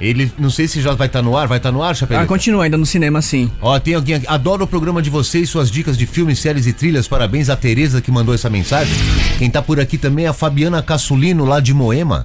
Ele, 0.00 0.32
não 0.38 0.48
sei 0.50 0.66
se 0.66 0.80
já 0.80 0.94
vai 0.94 1.06
estar 1.06 1.20
no 1.22 1.36
ar. 1.36 1.46
Vai 1.46 1.58
estar 1.58 1.70
no 1.70 1.82
ar, 1.82 1.90
Ah, 1.90 1.94
Chapeleta? 1.94 2.26
continua 2.26 2.64
ainda 2.64 2.76
no 2.78 2.86
cinema, 2.86 3.20
sim. 3.20 3.50
Ó, 3.60 3.78
tem 3.78 3.94
alguém 3.94 4.14
aqui. 4.16 4.26
Adoro 4.28 4.64
o 4.64 4.66
programa 4.66 5.02
de 5.02 5.10
vocês, 5.10 5.48
suas 5.50 5.70
dicas 5.70 5.96
de 5.98 6.06
filmes, 6.06 6.38
séries 6.38 6.66
e 6.66 6.72
trilhas. 6.72 7.06
Parabéns 7.08 7.50
a 7.50 7.56
Tereza 7.56 8.00
que 8.00 8.10
mandou 8.10 8.34
essa 8.34 8.48
mensagem. 8.48 8.94
Quem 9.38 9.50
tá 9.50 9.60
por 9.60 9.78
aqui 9.78 9.98
também 9.98 10.24
é 10.24 10.28
a 10.28 10.32
Fabiana 10.32 10.82
Cassulino, 10.82 11.44
lá 11.44 11.60
de 11.60 11.74
Moema. 11.74 12.24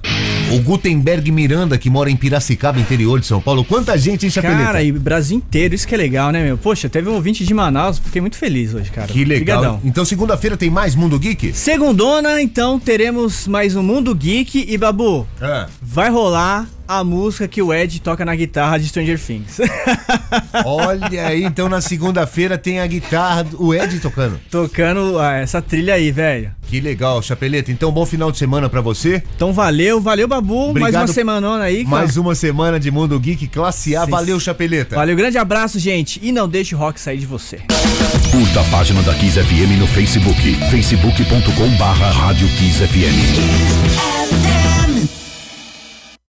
O 0.52 0.60
Gutenberg 0.60 1.30
Miranda, 1.32 1.76
que 1.76 1.90
mora 1.90 2.08
em 2.08 2.14
Piracicaba, 2.16 2.78
interior 2.78 3.18
de 3.18 3.26
São 3.26 3.40
Paulo. 3.40 3.64
Quanta 3.64 3.98
gente, 3.98 4.24
hein, 4.24 4.30
Chapeleta? 4.30 4.62
Cara, 4.62 4.82
e 4.82 4.92
Brasil 4.92 5.36
inteiro, 5.36 5.74
isso 5.74 5.88
que 5.88 5.94
é 5.94 5.98
legal, 5.98 6.30
né, 6.30 6.44
meu? 6.44 6.56
Poxa, 6.56 6.88
teve 6.88 7.08
um 7.10 7.14
ouvinte 7.14 7.44
de 7.44 7.52
Manaus, 7.52 7.98
fiquei 7.98 8.20
muito 8.20 8.36
feliz 8.36 8.72
hoje, 8.72 8.90
cara. 8.92 9.08
Que 9.08 9.24
legal. 9.24 9.58
Obrigadão. 9.58 9.80
Então, 9.84 10.04
segunda-feira 10.04 10.56
tem 10.56 10.70
mais 10.70 10.94
Mundo 10.94 11.18
Geek? 11.18 11.52
Segundona, 11.52 12.40
então, 12.40 12.78
teremos 12.78 13.48
mais 13.48 13.74
um 13.74 13.82
Mundo 13.82 14.14
Geek 14.14 14.66
e, 14.68 14.78
Babu, 14.78 15.26
Ah. 15.42 15.66
vai 15.82 16.10
rolar 16.10 16.68
a 16.88 17.02
música 17.04 17.46
que 17.48 17.60
o 17.62 17.72
Ed 17.72 18.00
toca 18.00 18.24
na 18.24 18.34
guitarra 18.34 18.78
de 18.78 18.88
Stranger 18.88 19.18
Things. 19.18 19.58
Olha 20.64 21.26
aí, 21.26 21.44
então 21.44 21.68
na 21.68 21.80
segunda-feira 21.80 22.56
tem 22.58 22.80
a 22.80 22.86
guitarra, 22.86 23.44
do- 23.44 23.62
o 23.62 23.74
Ed 23.74 23.98
tocando. 24.00 24.40
Tocando 24.50 25.18
ah, 25.18 25.34
essa 25.34 25.60
trilha 25.62 25.94
aí, 25.94 26.10
velho. 26.10 26.52
Que 26.68 26.80
legal, 26.80 27.22
Chapeleta. 27.22 27.70
Então, 27.70 27.92
bom 27.92 28.04
final 28.04 28.32
de 28.32 28.38
semana 28.38 28.68
pra 28.68 28.80
você. 28.80 29.22
Então 29.36 29.52
valeu, 29.52 30.00
valeu, 30.00 30.26
Babu. 30.26 30.56
mais 30.56 30.70
Obrigado. 30.70 31.02
uma 31.02 31.06
semanona 31.08 31.64
aí. 31.64 31.84
cara. 31.84 31.96
Mais 31.96 32.16
uma 32.16 32.34
semana 32.34 32.80
de 32.80 32.90
Mundo 32.90 33.18
Geek 33.20 33.46
Classe 33.48 33.94
A. 33.94 34.04
Sim. 34.04 34.10
Valeu, 34.10 34.40
Chapeleta. 34.40 34.96
Valeu, 34.96 35.16
grande 35.16 35.38
abraço, 35.38 35.78
gente. 35.78 36.18
E 36.22 36.32
não 36.32 36.48
deixe 36.48 36.74
o 36.74 36.78
rock 36.78 37.00
sair 37.00 37.18
de 37.18 37.26
você. 37.26 37.58
Curta 38.32 38.60
a 38.60 38.64
página 38.64 39.00
da 39.02 39.14
Kiss 39.14 39.40
FM 39.40 39.78
no 39.78 39.86
Facebook, 39.86 40.54
facebook.com 40.70 41.68
barra 41.78 42.10
Rádio 42.10 42.48
Kiss 42.56 42.78
FM. 42.86 42.96
FM. 42.96 44.15